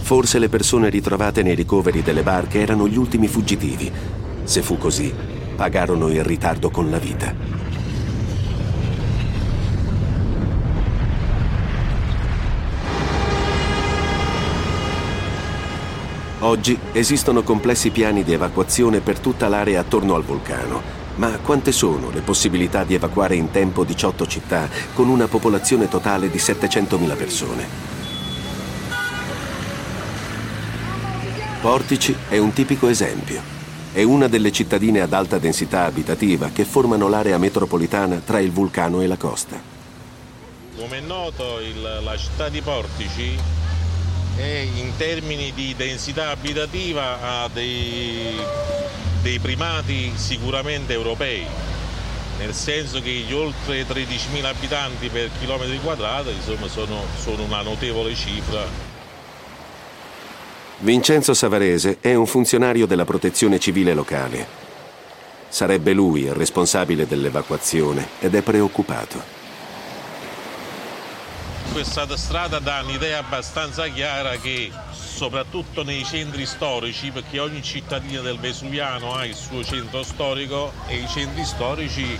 Forse 0.00 0.38
le 0.38 0.48
persone 0.48 0.88
ritrovate 0.88 1.42
nei 1.42 1.54
ricoveri 1.54 2.02
delle 2.02 2.22
barche 2.22 2.60
erano 2.60 2.88
gli 2.88 2.96
ultimi 2.96 3.28
fuggitivi. 3.28 3.92
Se 4.44 4.62
fu 4.62 4.78
così, 4.78 5.12
pagarono 5.54 6.08
il 6.08 6.24
ritardo 6.24 6.70
con 6.70 6.88
la 6.88 6.98
vita. 6.98 7.34
Oggi 16.38 16.78
esistono 16.92 17.42
complessi 17.42 17.90
piani 17.90 18.24
di 18.24 18.32
evacuazione 18.32 19.00
per 19.00 19.18
tutta 19.18 19.48
l'area 19.48 19.80
attorno 19.80 20.14
al 20.14 20.22
vulcano 20.22 21.03
ma 21.16 21.38
quante 21.38 21.72
sono 21.72 22.10
le 22.10 22.20
possibilità 22.20 22.84
di 22.84 22.94
evacuare 22.94 23.36
in 23.36 23.50
tempo 23.50 23.84
18 23.84 24.26
città 24.26 24.68
con 24.94 25.08
una 25.08 25.28
popolazione 25.28 25.88
totale 25.88 26.30
di 26.30 26.38
700.000 26.38 27.16
persone? 27.16 27.92
Portici 31.60 32.14
è 32.28 32.36
un 32.36 32.52
tipico 32.52 32.88
esempio. 32.88 33.40
È 33.92 34.02
una 34.02 34.26
delle 34.26 34.52
cittadine 34.52 35.00
ad 35.00 35.12
alta 35.12 35.38
densità 35.38 35.84
abitativa 35.84 36.50
che 36.52 36.64
formano 36.64 37.08
l'area 37.08 37.38
metropolitana 37.38 38.20
tra 38.24 38.40
il 38.40 38.50
vulcano 38.50 39.00
e 39.00 39.06
la 39.06 39.16
costa. 39.16 39.58
Come 40.76 40.98
è 40.98 41.00
noto, 41.00 41.60
il, 41.60 42.00
la 42.02 42.16
città 42.16 42.48
di 42.48 42.60
Portici 42.60 43.38
è 44.36 44.66
in 44.74 44.90
termini 44.96 45.52
di 45.54 45.74
densità 45.76 46.30
abitativa 46.30 47.20
ha 47.20 47.48
dei 47.48 48.36
dei 49.24 49.38
primati 49.38 50.12
sicuramente 50.16 50.92
europei, 50.92 51.46
nel 52.36 52.52
senso 52.52 53.00
che 53.00 53.08
gli 53.08 53.32
oltre 53.32 53.86
13.000 53.86 54.44
abitanti 54.44 55.08
per 55.08 55.30
chilometro 55.40 55.74
quadrato 55.78 56.28
insomma, 56.28 56.68
sono, 56.68 57.02
sono 57.18 57.42
una 57.44 57.62
notevole 57.62 58.14
cifra. 58.14 58.66
Vincenzo 60.80 61.32
Savarese 61.32 61.96
è 62.02 62.12
un 62.12 62.26
funzionario 62.26 62.84
della 62.84 63.06
protezione 63.06 63.58
civile 63.58 63.94
locale. 63.94 64.46
Sarebbe 65.48 65.94
lui 65.94 66.24
il 66.24 66.34
responsabile 66.34 67.06
dell'evacuazione 67.06 68.08
ed 68.20 68.34
è 68.34 68.42
preoccupato. 68.42 69.22
Questa 71.72 72.14
strada 72.18 72.58
dà 72.58 72.82
un'idea 72.84 73.20
abbastanza 73.20 73.88
chiara 73.88 74.36
che 74.36 74.70
soprattutto 75.14 75.84
nei 75.84 76.04
centri 76.04 76.44
storici, 76.44 77.12
perché 77.12 77.38
ogni 77.38 77.62
cittadino 77.62 78.20
del 78.20 78.38
Vesuviano 78.38 79.14
ha 79.14 79.24
il 79.24 79.34
suo 79.34 79.62
centro 79.62 80.02
storico 80.02 80.72
e 80.88 80.96
i 80.96 81.06
centri 81.08 81.44
storici 81.44 82.18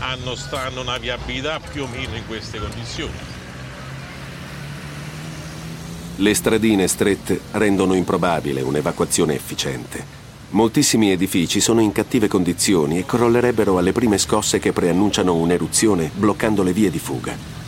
hanno, 0.00 0.34
hanno 0.50 0.82
una 0.82 0.98
viabilità 0.98 1.58
più 1.58 1.84
o 1.84 1.86
meno 1.86 2.14
in 2.14 2.26
queste 2.26 2.58
condizioni. 2.58 3.32
Le 6.16 6.34
stradine 6.34 6.86
strette 6.86 7.40
rendono 7.52 7.94
improbabile 7.94 8.60
un'evacuazione 8.60 9.34
efficiente. 9.34 10.22
Moltissimi 10.50 11.10
edifici 11.10 11.60
sono 11.60 11.80
in 11.80 11.90
cattive 11.92 12.28
condizioni 12.28 12.98
e 12.98 13.06
crollerebbero 13.06 13.78
alle 13.78 13.92
prime 13.92 14.18
scosse 14.18 14.60
che 14.60 14.72
preannunciano 14.72 15.34
un'eruzione 15.34 16.10
bloccando 16.14 16.62
le 16.62 16.72
vie 16.72 16.90
di 16.90 16.98
fuga. 17.00 17.63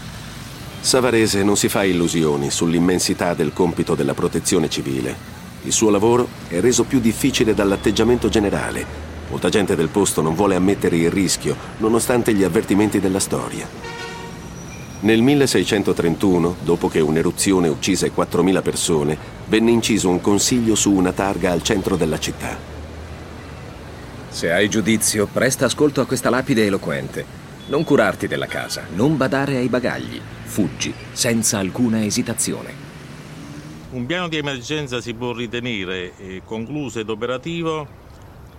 Savarese 0.86 1.42
non 1.42 1.56
si 1.56 1.68
fa 1.68 1.82
illusioni 1.82 2.48
sull'immensità 2.48 3.34
del 3.34 3.52
compito 3.52 3.96
della 3.96 4.14
protezione 4.14 4.68
civile. 4.70 5.16
Il 5.64 5.72
suo 5.72 5.90
lavoro 5.90 6.28
è 6.46 6.60
reso 6.60 6.84
più 6.84 7.00
difficile 7.00 7.54
dall'atteggiamento 7.54 8.28
generale. 8.28 8.86
Molta 9.28 9.48
gente 9.48 9.74
del 9.74 9.88
posto 9.88 10.22
non 10.22 10.36
vuole 10.36 10.54
ammettere 10.54 10.96
il 10.96 11.10
rischio, 11.10 11.56
nonostante 11.78 12.32
gli 12.34 12.44
avvertimenti 12.44 13.00
della 13.00 13.18
storia. 13.18 13.66
Nel 15.00 15.22
1631, 15.22 16.58
dopo 16.62 16.86
che 16.86 17.00
un'eruzione 17.00 17.66
uccise 17.66 18.12
4.000 18.12 18.62
persone, 18.62 19.18
venne 19.48 19.72
inciso 19.72 20.08
un 20.08 20.20
consiglio 20.20 20.76
su 20.76 20.92
una 20.92 21.10
targa 21.10 21.50
al 21.50 21.64
centro 21.64 21.96
della 21.96 22.20
città. 22.20 22.56
Se 24.28 24.52
hai 24.52 24.68
giudizio, 24.68 25.26
presta 25.26 25.64
ascolto 25.64 26.00
a 26.00 26.06
questa 26.06 26.30
lapide 26.30 26.64
eloquente. 26.64 27.45
Non 27.68 27.82
curarti 27.82 28.28
della 28.28 28.46
casa, 28.46 28.86
non 28.94 29.16
badare 29.16 29.56
ai 29.56 29.68
bagagli. 29.68 30.20
Fuggi, 30.44 30.94
senza 31.10 31.58
alcuna 31.58 32.04
esitazione. 32.04 32.72
Un 33.90 34.06
piano 34.06 34.28
di 34.28 34.36
emergenza 34.36 35.00
si 35.00 35.14
può 35.14 35.32
ritenere 35.32 36.16
eh, 36.16 36.42
concluso 36.44 37.00
ed 37.00 37.08
operativo 37.08 38.04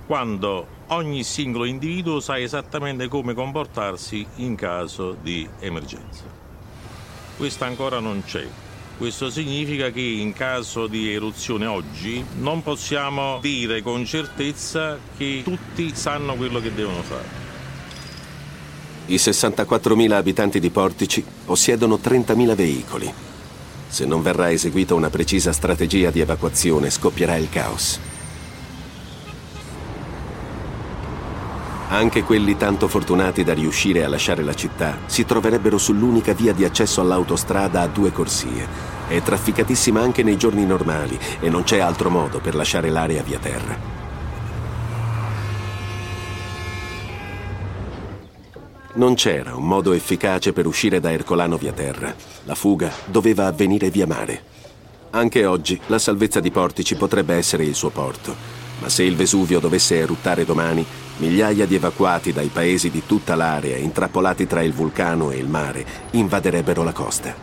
quando 0.06 0.68
ogni 0.88 1.24
singolo 1.24 1.64
individuo 1.64 2.20
sa 2.20 2.38
esattamente 2.38 3.08
come 3.08 3.34
comportarsi 3.34 4.28
in 4.36 4.56
caso 4.56 5.16
di 5.22 5.48
emergenza. 5.60 6.24
Questo 7.38 7.64
ancora 7.64 8.02
non 8.02 8.24
c'è. 8.26 8.46
Questo 8.98 9.30
significa 9.30 9.90
che 9.90 10.02
in 10.02 10.34
caso 10.34 10.88
di 10.88 11.14
eruzione 11.14 11.66
oggi 11.66 12.26
non 12.40 12.62
possiamo 12.62 13.40
dire 13.40 13.82
con 13.82 14.04
certezza 14.04 14.98
che 15.16 15.44
tutti 15.46 15.96
sanno 15.96 16.36
quello 16.36 16.60
che 16.60 16.74
devono 16.74 17.02
fare. 17.04 17.47
I 19.10 19.16
64.000 19.16 20.12
abitanti 20.12 20.60
di 20.60 20.70
Portici 20.70 21.24
possiedono 21.46 21.96
30.000 21.96 22.56
veicoli. 22.56 23.14
Se 23.88 24.06
non 24.06 24.22
verrà 24.22 24.52
eseguita 24.52 24.96
una 24.96 25.10
precisa 25.10 25.54
strategia 25.54 26.12
di 26.12 26.20
evacuazione, 26.20 26.90
scoppierà 26.90 27.38
il 27.38 27.48
caos. 27.50 28.00
Anche 31.90 32.24
quelli 32.24 32.58
tanto 32.58 32.90
fortunati 32.90 33.46
da 33.46 33.54
riuscire 33.54 34.04
a 34.04 34.10
lasciare 34.10 34.44
la 34.44 34.54
città 34.54 34.98
si 35.06 35.24
troverebbero 35.24 35.78
sull'unica 35.78 36.34
via 36.34 36.52
di 36.52 36.66
accesso 36.66 37.00
all'autostrada 37.00 37.80
a 37.80 37.88
due 37.88 38.12
corsie. 38.12 38.68
È 39.08 39.22
trafficatissima 39.22 40.02
anche 40.02 40.22
nei 40.22 40.36
giorni 40.36 40.66
normali 40.66 41.18
e 41.40 41.48
non 41.48 41.64
c'è 41.64 41.80
altro 41.80 42.10
modo 42.10 42.40
per 42.40 42.56
lasciare 42.56 42.90
l'area 42.90 43.24
via 43.24 43.40
terra. 43.40 43.97
Non 48.98 49.14
c'era 49.14 49.56
un 49.56 49.68
modo 49.68 49.94
efficace 49.94 50.54
per 50.54 50.66
uscire 50.66 51.00
da 51.00 51.12
Ercolano 51.12 51.56
via 51.58 51.72
terra. 51.72 52.16
La 52.46 52.56
fuga 52.56 52.92
doveva 53.06 53.46
avvenire 53.46 53.92
via 53.92 54.08
mare. 54.08 54.42
Anche 55.12 55.46
oggi 55.46 55.80
la 55.86 56.00
salvezza 56.00 56.40
di 56.40 56.50
Portici 56.50 56.96
potrebbe 56.96 57.36
essere 57.36 57.64
il 57.64 57.76
suo 57.76 57.92
porto, 57.92 58.36
ma 58.80 58.90
se 58.90 59.04
il 59.04 59.16
Vesuvio 59.16 59.60
dovesse 59.60 59.98
eruttare 59.98 60.46
domani, 60.46 60.84
migliaia 61.18 61.68
di 61.68 61.76
evacuati 61.76 62.34
dai 62.34 62.48
paesi 62.48 62.90
di 62.90 63.04
tutta 63.06 63.36
l'area, 63.36 63.78
intrappolati 63.78 64.48
tra 64.48 64.64
il 64.64 64.74
vulcano 64.74 65.30
e 65.30 65.38
il 65.38 65.48
mare, 65.48 65.86
invaderebbero 66.12 66.82
la 66.82 66.92
costa. 66.92 67.36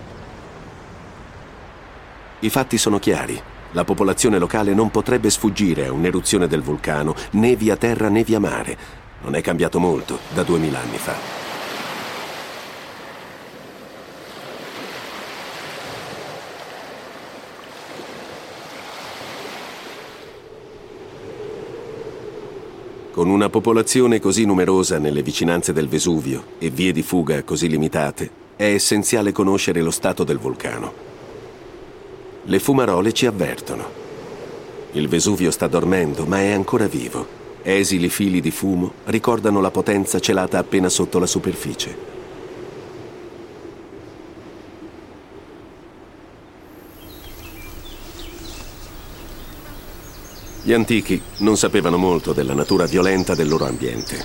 I 2.40 2.50
fatti 2.50 2.78
sono 2.78 2.98
chiari. 2.98 3.40
La 3.70 3.84
popolazione 3.84 4.38
locale 4.38 4.74
non 4.74 4.90
potrebbe 4.90 5.30
sfuggire 5.30 5.86
a 5.86 5.92
un'eruzione 5.92 6.48
del 6.48 6.62
vulcano, 6.62 7.14
né 7.32 7.54
via 7.54 7.76
terra 7.76 8.08
né 8.08 8.24
via 8.24 8.40
mare. 8.40 8.76
Non 9.22 9.36
è 9.36 9.40
cambiato 9.40 9.78
molto 9.78 10.18
da 10.34 10.42
duemila 10.42 10.80
anni 10.80 10.98
fa. 10.98 11.43
Con 23.24 23.32
una 23.32 23.48
popolazione 23.48 24.20
così 24.20 24.44
numerosa 24.44 24.98
nelle 24.98 25.22
vicinanze 25.22 25.72
del 25.72 25.88
Vesuvio 25.88 26.44
e 26.58 26.68
vie 26.68 26.92
di 26.92 27.00
fuga 27.00 27.42
così 27.42 27.70
limitate, 27.70 28.30
è 28.54 28.64
essenziale 28.64 29.32
conoscere 29.32 29.80
lo 29.80 29.90
stato 29.90 30.24
del 30.24 30.36
vulcano. 30.36 30.92
Le 32.42 32.58
fumarole 32.58 33.14
ci 33.14 33.24
avvertono. 33.24 33.82
Il 34.92 35.08
Vesuvio 35.08 35.50
sta 35.50 35.68
dormendo, 35.68 36.26
ma 36.26 36.40
è 36.40 36.50
ancora 36.50 36.86
vivo. 36.86 37.26
Esili 37.62 38.10
fili 38.10 38.42
di 38.42 38.50
fumo 38.50 38.92
ricordano 39.06 39.62
la 39.62 39.70
potenza 39.70 40.20
celata 40.20 40.58
appena 40.58 40.90
sotto 40.90 41.18
la 41.18 41.24
superficie. 41.24 42.13
Gli 50.66 50.72
antichi 50.72 51.20
non 51.40 51.58
sapevano 51.58 51.98
molto 51.98 52.32
della 52.32 52.54
natura 52.54 52.86
violenta 52.86 53.34
del 53.34 53.48
loro 53.48 53.66
ambiente. 53.66 54.22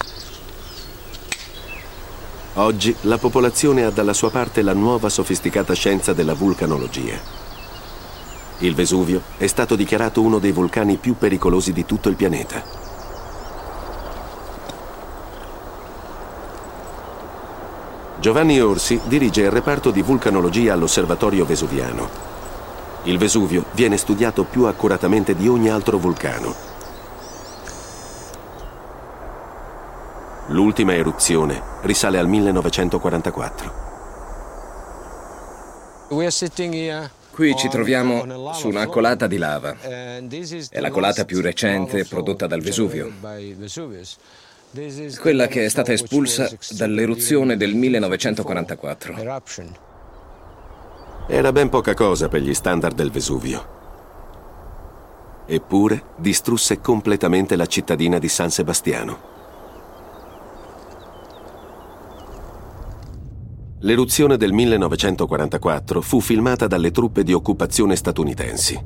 Oggi 2.54 2.96
la 3.02 3.18
popolazione 3.18 3.84
ha 3.84 3.90
dalla 3.90 4.14
sua 4.14 4.30
parte 4.30 4.62
la 4.62 4.72
nuova 4.72 5.10
sofisticata 5.10 5.74
scienza 5.74 6.14
della 6.14 6.34
vulcanologia. 6.34 7.20
Il 8.60 8.74
Vesuvio 8.74 9.22
è 9.36 9.48
stato 9.48 9.76
dichiarato 9.76 10.22
uno 10.22 10.40
dei 10.40 10.54
vulcani 10.54 10.96
più 10.96 11.18
pericolosi 11.18 11.74
di 11.74 11.86
tutto 11.86 12.08
il 12.08 12.16
pianeta. 12.16 12.64
Giovanni 18.18 18.62
Orsi 18.62 19.02
dirige 19.04 19.42
il 19.42 19.52
reparto 19.52 19.92
di 19.92 20.02
vulcanologia 20.02 20.72
all'Osservatorio 20.72 21.44
Vesuviano 21.44 22.39
il 23.04 23.18
Vesuvio 23.18 23.66
viene 23.74 23.98
studiato 23.98 24.44
più 24.44 24.66
accuratamente 24.66 25.36
di 25.36 25.48
ogni 25.48 25.70
altro 25.70 25.98
vulcano. 25.98 26.68
L'ultima 30.48 30.94
eruzione 30.94 31.62
risale 31.82 32.18
al 32.18 32.28
1944. 32.28 33.88
Qui 36.10 37.56
ci 37.56 37.70
troviamo 37.70 38.54
su 38.54 38.68
una 38.68 38.88
colata 38.88 39.28
di 39.28 39.38
lava. 39.38 39.78
È 39.80 40.80
la 40.80 40.90
colata 40.90 41.24
più 41.24 41.40
recente 41.40 42.04
prodotta 42.06 42.48
dal 42.48 42.62
Vesuvio. 42.62 43.12
Quella 45.20 45.48
che 45.48 45.66
è 45.66 45.70
stata 45.70 45.94
espulsa 45.94 46.50
dall'eruzione 46.72 47.56
del 47.56 47.76
1944. 47.76 49.14
Era 51.32 51.52
ben 51.52 51.70
poca 51.70 51.94
cosa 51.94 52.28
per 52.28 52.42
gli 52.42 52.56
standard 52.56 52.96
del 52.96 53.12
Vesuvio. 53.12 53.64
Eppure 55.46 56.06
distrusse 56.18 56.82
completamente 56.82 57.56
la 57.56 57.68
cittadina 57.68 58.18
di 58.18 58.28
San 58.28 58.50
Sebastiano. 58.50 59.20
L'eruzione 63.82 64.38
del 64.38 64.54
1944 64.54 66.02
fu 66.02 66.20
filmata 66.20 66.66
dalle 66.66 66.90
truppe 66.90 67.24
di 67.24 67.34
occupazione 67.34 67.96
statunitensi. 67.96 68.84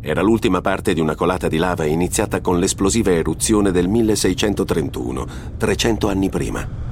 Era 0.00 0.20
l'ultima 0.20 0.60
parte 0.60 0.94
di 0.94 1.00
una 1.00 1.14
colata 1.14 1.46
di 1.46 1.58
lava 1.58 1.84
iniziata 1.84 2.40
con 2.40 2.58
l'esplosiva 2.58 3.12
eruzione 3.12 3.70
del 3.70 3.86
1631, 3.86 5.26
300 5.56 6.08
anni 6.08 6.28
prima. 6.28 6.87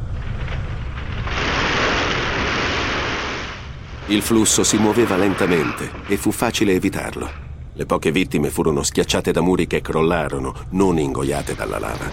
Il 4.09 4.23
flusso 4.23 4.63
si 4.63 4.77
muoveva 4.77 5.17
lentamente 5.17 5.91
e 6.07 6.17
fu 6.17 6.31
facile 6.31 6.73
evitarlo. 6.73 7.29
Le 7.73 7.87
poche 7.87 8.13
vittime 8.13 8.51
furono 8.51 8.85
schiacciate 8.85 9.33
da 9.33 9.41
muri 9.41 9.67
che 9.67 9.81
crollarono, 9.81 10.55
non 10.71 10.97
ingoiate 10.97 11.57
dalla 11.57 11.81
lava. 11.81 12.09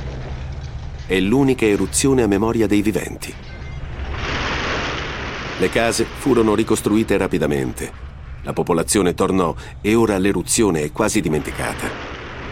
È 1.05 1.19
l'unica 1.19 1.67
eruzione 1.67 2.23
a 2.23 2.27
memoria 2.27 2.65
dei 2.65 2.81
viventi. 2.81 3.31
Le 5.59 5.69
case 5.69 6.03
furono 6.03 6.55
ricostruite 6.55 7.15
rapidamente. 7.15 7.91
La 8.41 8.53
popolazione 8.53 9.13
tornò 9.13 9.53
e 9.79 9.93
ora 9.93 10.17
l'eruzione 10.17 10.81
è 10.81 10.91
quasi 10.91 11.21
dimenticata. 11.21 11.87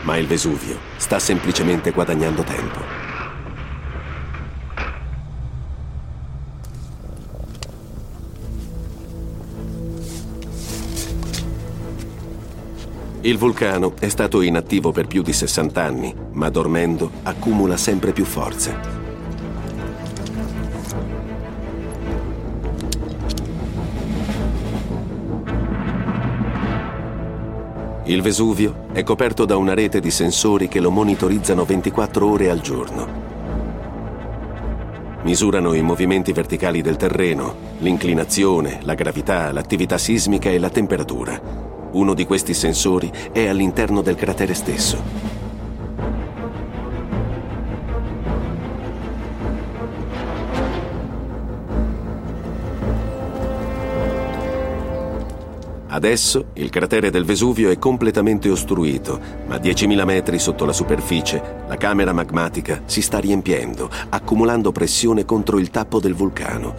Ma 0.04 0.18
il 0.18 0.28
Vesuvio 0.28 0.78
sta 0.98 1.18
semplicemente 1.18 1.90
guadagnando 1.90 2.44
tempo. 2.44 3.01
Il 13.24 13.38
vulcano 13.38 13.94
è 14.00 14.10
stato 14.10 14.42
inattivo 14.42 14.92
per 14.92 15.06
più 15.06 15.22
di 15.22 15.32
60 15.32 15.84
anni, 15.84 16.16
ma 16.32 16.50
dormendo 16.50 17.12
accumula 17.22 17.78
sempre 17.78 18.14
più 18.14 18.26
forze. 18.26 18.76
Il 28.06 28.24
Vesuvio 28.24 28.88
è 28.92 29.04
coperto 29.04 29.46
da 29.46 29.56
una 29.56 29.76
rete 29.76 30.00
di 30.00 30.10
sensori 30.10 30.68
che 30.68 30.80
lo 30.80 30.90
monitorizzano 30.90 31.64
24 31.64 32.28
ore 32.28 32.50
al 32.50 32.60
giorno. 32.60 33.30
misurano 35.24 35.76
i 35.76 35.84
movimenti 35.84 36.34
verticali 36.34 36.82
del 36.82 36.96
terreno, 36.96 37.56
l'inclinazione, 37.78 38.80
la 38.82 38.96
gravità, 38.96 39.52
l'attività 39.52 40.00
sismica 40.00 40.50
e 40.50 40.58
la 40.58 40.72
temperatura. 40.72 41.71
Uno 41.92 42.14
di 42.14 42.26
questi 42.26 42.54
sensori 42.54 43.12
è 43.32 43.48
all'interno 43.48 44.02
del 44.02 44.16
cratere 44.16 44.54
stesso. 44.54 45.32
Adesso 55.94 56.46
il 56.54 56.70
cratere 56.70 57.12
del 57.12 57.26
Vesuvio 57.26 57.70
è 57.70 57.78
completamente 57.78 58.50
ostruito, 58.50 59.20
ma 59.46 59.56
a 59.56 59.60
10.000 59.60 60.06
metri 60.06 60.40
sotto 60.40 60.64
la 60.64 60.72
superficie 60.72 61.64
la 61.68 61.76
camera 61.76 62.14
magmatica 62.14 62.82
si 62.86 63.02
sta 63.02 63.20
riempiendo, 63.20 63.90
accumulando 64.08 64.72
pressione 64.72 65.26
contro 65.26 65.60
il 65.60 65.70
tappo 65.70 66.00
del 66.00 66.16
vulcano. 66.16 66.74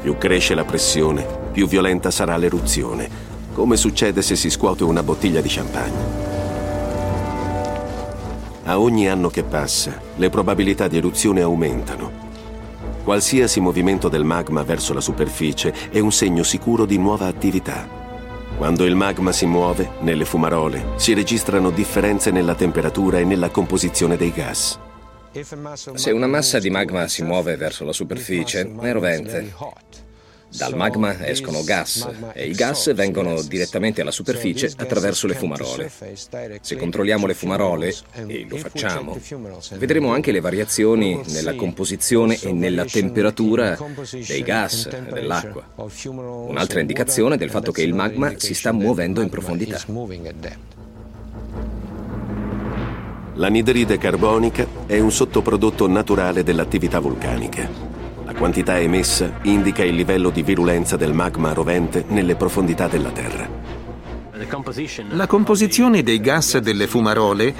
Più 0.00 0.16
cresce 0.16 0.54
la 0.54 0.64
pressione, 0.64 1.26
più 1.50 1.66
violenta 1.66 2.12
sarà 2.12 2.36
l'eruzione, 2.36 3.33
come 3.54 3.76
succede 3.76 4.20
se 4.20 4.34
si 4.36 4.50
scuote 4.50 4.84
una 4.84 5.02
bottiglia 5.02 5.40
di 5.40 5.48
champagne. 5.48 6.32
A 8.64 8.80
ogni 8.80 9.08
anno 9.08 9.28
che 9.28 9.44
passa, 9.44 10.00
le 10.16 10.28
probabilità 10.28 10.88
di 10.88 10.96
eruzione 10.96 11.40
aumentano. 11.40 12.22
Qualsiasi 13.04 13.60
movimento 13.60 14.08
del 14.08 14.24
magma 14.24 14.62
verso 14.62 14.92
la 14.92 15.00
superficie 15.00 15.72
è 15.90 16.00
un 16.00 16.10
segno 16.10 16.42
sicuro 16.42 16.84
di 16.84 16.98
nuova 16.98 17.26
attività. 17.26 17.86
Quando 18.56 18.84
il 18.84 18.96
magma 18.96 19.30
si 19.32 19.46
muove, 19.46 19.90
nelle 20.00 20.24
fumarole, 20.24 20.92
si 20.96 21.12
registrano 21.12 21.70
differenze 21.70 22.30
nella 22.30 22.54
temperatura 22.54 23.18
e 23.18 23.24
nella 23.24 23.50
composizione 23.50 24.16
dei 24.16 24.32
gas. 24.32 24.78
Se 25.94 26.10
una 26.10 26.26
massa 26.26 26.58
di 26.58 26.70
magma 26.70 27.06
si 27.06 27.22
muove 27.22 27.56
verso 27.56 27.84
la 27.84 27.92
superficie, 27.92 28.72
è 28.80 28.92
rovente. 28.92 29.52
Dal 30.56 30.76
magma 30.76 31.26
escono 31.26 31.64
gas 31.64 32.08
e 32.32 32.46
i 32.46 32.52
gas 32.52 32.94
vengono 32.94 33.42
direttamente 33.42 34.00
alla 34.02 34.12
superficie 34.12 34.72
attraverso 34.76 35.26
le 35.26 35.34
fumarole. 35.34 35.90
Se 36.60 36.76
controlliamo 36.76 37.26
le 37.26 37.34
fumarole, 37.34 37.94
e 38.26 38.46
lo 38.48 38.56
facciamo, 38.56 39.18
vedremo 39.76 40.12
anche 40.12 40.30
le 40.30 40.40
variazioni 40.40 41.20
nella 41.26 41.54
composizione 41.54 42.38
e 42.40 42.52
nella 42.52 42.84
temperatura 42.84 43.76
dei 44.26 44.42
gas 44.42 44.86
e 44.86 45.12
dell'acqua. 45.12 45.66
Un'altra 46.04 46.80
indicazione 46.80 47.36
del 47.36 47.50
fatto 47.50 47.72
che 47.72 47.82
il 47.82 47.94
magma 47.94 48.32
si 48.36 48.54
sta 48.54 48.72
muovendo 48.72 49.20
in 49.22 49.28
profondità. 49.28 49.80
L'anidride 53.36 53.98
carbonica 53.98 54.64
è 54.86 55.00
un 55.00 55.10
sottoprodotto 55.10 55.88
naturale 55.88 56.44
dell'attività 56.44 57.00
vulcanica. 57.00 57.93
Quantità 58.36 58.78
emessa 58.78 59.38
indica 59.42 59.84
il 59.84 59.94
livello 59.94 60.30
di 60.30 60.42
virulenza 60.42 60.96
del 60.96 61.14
magma 61.14 61.52
rovente 61.52 62.04
nelle 62.08 62.34
profondità 62.34 62.88
della 62.88 63.10
Terra. 63.10 63.48
La 65.10 65.26
composizione 65.26 66.02
dei 66.02 66.20
gas 66.20 66.58
delle 66.58 66.88
fumarole 66.88 67.54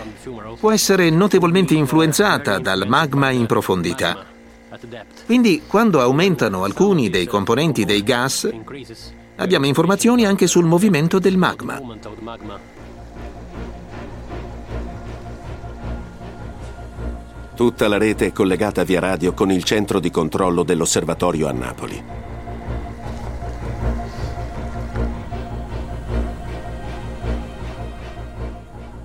può 0.59 0.73
essere 0.73 1.11
notevolmente 1.11 1.75
influenzata 1.75 2.59
dal 2.59 2.87
magma 2.89 3.31
in 3.31 3.47
profondità. 3.47 4.25
Quindi, 5.25 5.63
quando 5.67 6.01
aumentano 6.01 6.65
alcuni 6.65 7.09
dei 7.09 7.27
componenti 7.27 7.85
dei 7.85 8.03
gas, 8.03 8.51
abbiamo 9.37 9.67
informazioni 9.67 10.27
anche 10.27 10.49
sul 10.49 10.65
movimento 10.65 11.21
del 11.21 11.37
magma. 11.37 11.81
Tutta 17.55 17.87
la 17.87 17.99
rete 17.99 18.27
è 18.27 18.33
collegata 18.33 18.83
via 18.83 18.99
radio 18.99 19.33
con 19.33 19.53
il 19.53 19.63
centro 19.63 20.01
di 20.01 20.11
controllo 20.11 20.65
dell'osservatorio 20.65 21.47
a 21.47 21.53
Napoli. 21.53 22.05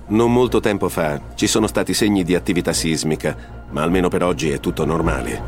Non 0.08 0.32
molto 0.32 0.58
tempo 0.58 0.88
fa 0.88 1.20
ci 1.36 1.46
sono 1.46 1.68
stati 1.68 1.94
segni 1.94 2.24
di 2.24 2.34
attività 2.34 2.72
sismica, 2.72 3.36
ma 3.70 3.82
almeno 3.82 4.08
per 4.08 4.24
oggi 4.24 4.50
è 4.50 4.58
tutto 4.58 4.84
normale. 4.84 5.40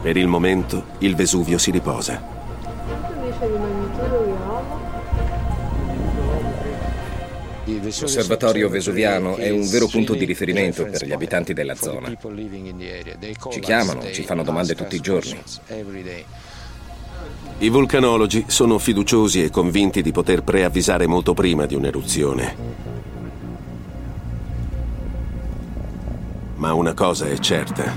Per 0.00 0.16
il 0.16 0.28
momento 0.28 0.84
il 0.98 1.16
Vesuvio 1.16 1.58
si 1.58 1.72
riposa. 1.72 2.22
L'osservatorio 7.78 8.68
vesuviano 8.68 9.36
è 9.36 9.50
un 9.50 9.68
vero 9.68 9.86
punto 9.86 10.14
di 10.14 10.24
riferimento 10.24 10.84
per 10.84 11.06
gli 11.06 11.12
abitanti 11.12 11.52
della 11.52 11.74
zona. 11.74 12.12
Ci 13.50 13.60
chiamano, 13.60 14.10
ci 14.10 14.24
fanno 14.24 14.42
domande 14.42 14.74
tutti 14.74 14.96
i 14.96 15.00
giorni. 15.00 15.38
I 17.58 17.68
vulcanologi 17.68 18.44
sono 18.48 18.78
fiduciosi 18.78 19.44
e 19.44 19.50
convinti 19.50 20.00
di 20.00 20.12
poter 20.12 20.42
preavvisare 20.42 21.06
molto 21.06 21.34
prima 21.34 21.66
di 21.66 21.74
un'eruzione. 21.74 22.56
Ma 26.56 26.72
una 26.72 26.94
cosa 26.94 27.26
è 27.26 27.38
certa. 27.38 27.92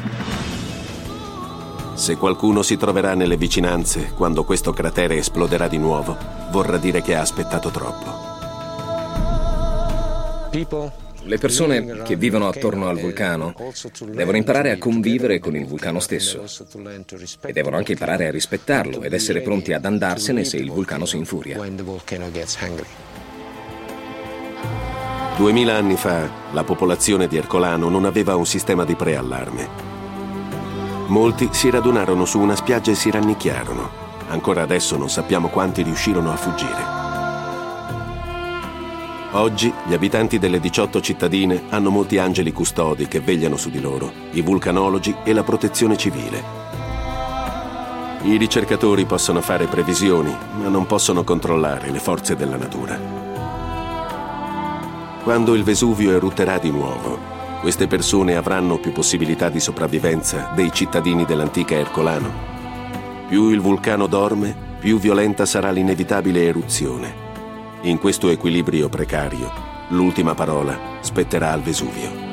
Se 1.94 2.18
qualcuno 2.18 2.62
si 2.62 2.76
troverà 2.76 3.14
nelle 3.14 3.38
vicinanze 3.38 4.12
quando 4.16 4.44
questo 4.44 4.74
cratere 4.74 5.18
esploderà 5.18 5.68
di 5.68 5.78
nuovo, 5.78 6.18
vorrà 6.52 6.78
dire 6.78 7.02
che 7.02 7.16
ha 7.16 7.22
aspettato 7.22 7.70
troppo. 7.70 8.33
Le 11.26 11.38
persone 11.40 12.04
che 12.04 12.16
vivono 12.16 12.48
attorno 12.48 12.88
al 12.88 13.00
vulcano 13.00 13.56
devono 14.06 14.38
imparare 14.38 14.70
a 14.70 14.78
convivere 14.78 15.40
con 15.40 15.56
il 15.56 15.66
vulcano 15.66 16.00
stesso 16.00 16.44
e 17.42 17.52
devono 17.52 17.78
anche 17.78 17.94
imparare 17.94 18.28
a 18.28 18.32
rispettarlo 18.32 19.02
ed 19.02 19.14
essere 19.14 19.42
pronti 19.42 19.74
ad 19.74 19.84
andarsene 19.84 20.44
se 20.44 20.58
il 20.58 20.70
vulcano 20.70 21.06
si 21.06 21.18
infuria. 21.18 21.60
Duemila 25.36 25.76
anni 25.76 25.96
fa 25.96 26.30
la 26.52 26.64
popolazione 26.64 27.28
di 27.28 27.38
Ercolano 27.38 27.90
non 27.90 28.06
aveva 28.06 28.36
un 28.36 28.46
sistema 28.46 28.86
di 28.86 28.96
preallarme. 28.96 29.68
Molti 31.08 31.50
si 31.52 31.72
radunarono 31.72 32.26
su 32.26 32.40
una 32.40 32.56
spiaggia 32.56 32.92
e 32.92 32.96
si 32.96 33.10
rannicchiarono. 33.10 33.90
Ancora 34.28 34.62
adesso 34.62 34.98
non 34.98 35.10
sappiamo 35.10 35.50
quanti 35.50 35.82
riuscirono 35.82 36.32
a 36.32 36.36
fuggire. 36.36 37.03
Oggi 39.36 39.74
gli 39.88 39.96
abitanti 39.96 40.38
delle 40.38 40.60
18 40.60 41.02
cittadine 41.02 41.64
hanno 41.70 41.90
molti 41.90 42.20
angeli 42.20 42.52
custodi 42.52 43.08
che 43.08 43.20
vegliano 43.20 43.58
su 43.58 43.72
di 43.72 43.82
loro, 43.82 44.12
i 44.34 44.42
vulcanologi 44.42 45.16
e 45.24 45.34
la 45.34 45.42
protezione 45.42 45.98
civile. 45.98 46.62
I 48.22 48.38
ricercatori 48.38 49.06
possono 49.06 49.42
fare 49.42 49.66
previsioni, 49.66 50.32
ma 50.60 50.68
non 50.68 50.86
possono 50.86 51.24
controllare 51.24 51.90
le 51.90 51.98
forze 51.98 52.36
della 52.36 52.58
natura. 52.58 53.00
Quando 55.24 55.56
il 55.56 55.64
Vesuvio 55.64 56.12
erutterà 56.12 56.60
di 56.60 56.70
nuovo, 56.70 57.18
queste 57.62 57.88
persone 57.88 58.36
avranno 58.36 58.78
più 58.78 58.92
possibilità 58.92 59.50
di 59.50 59.60
sopravvivenza 59.60 60.52
dei 60.54 60.72
cittadini 60.72 61.26
dell'antica 61.26 61.74
Ercolano. 61.74 62.32
Più 63.28 63.50
il 63.50 63.62
vulcano 63.62 64.06
dorme, 64.06 64.56
più 64.80 65.00
violenta 65.00 65.48
sarà 65.48 65.72
l'inevitabile 65.72 66.44
eruzione 66.44 67.23
in 67.86 68.00
questo 68.00 68.30
equilibrio 68.30 68.88
precario, 68.88 69.52
l'ultima 69.90 70.34
parola 70.34 70.78
spetterà 71.02 71.52
al 71.52 71.62
Vesuvio. 71.62 72.33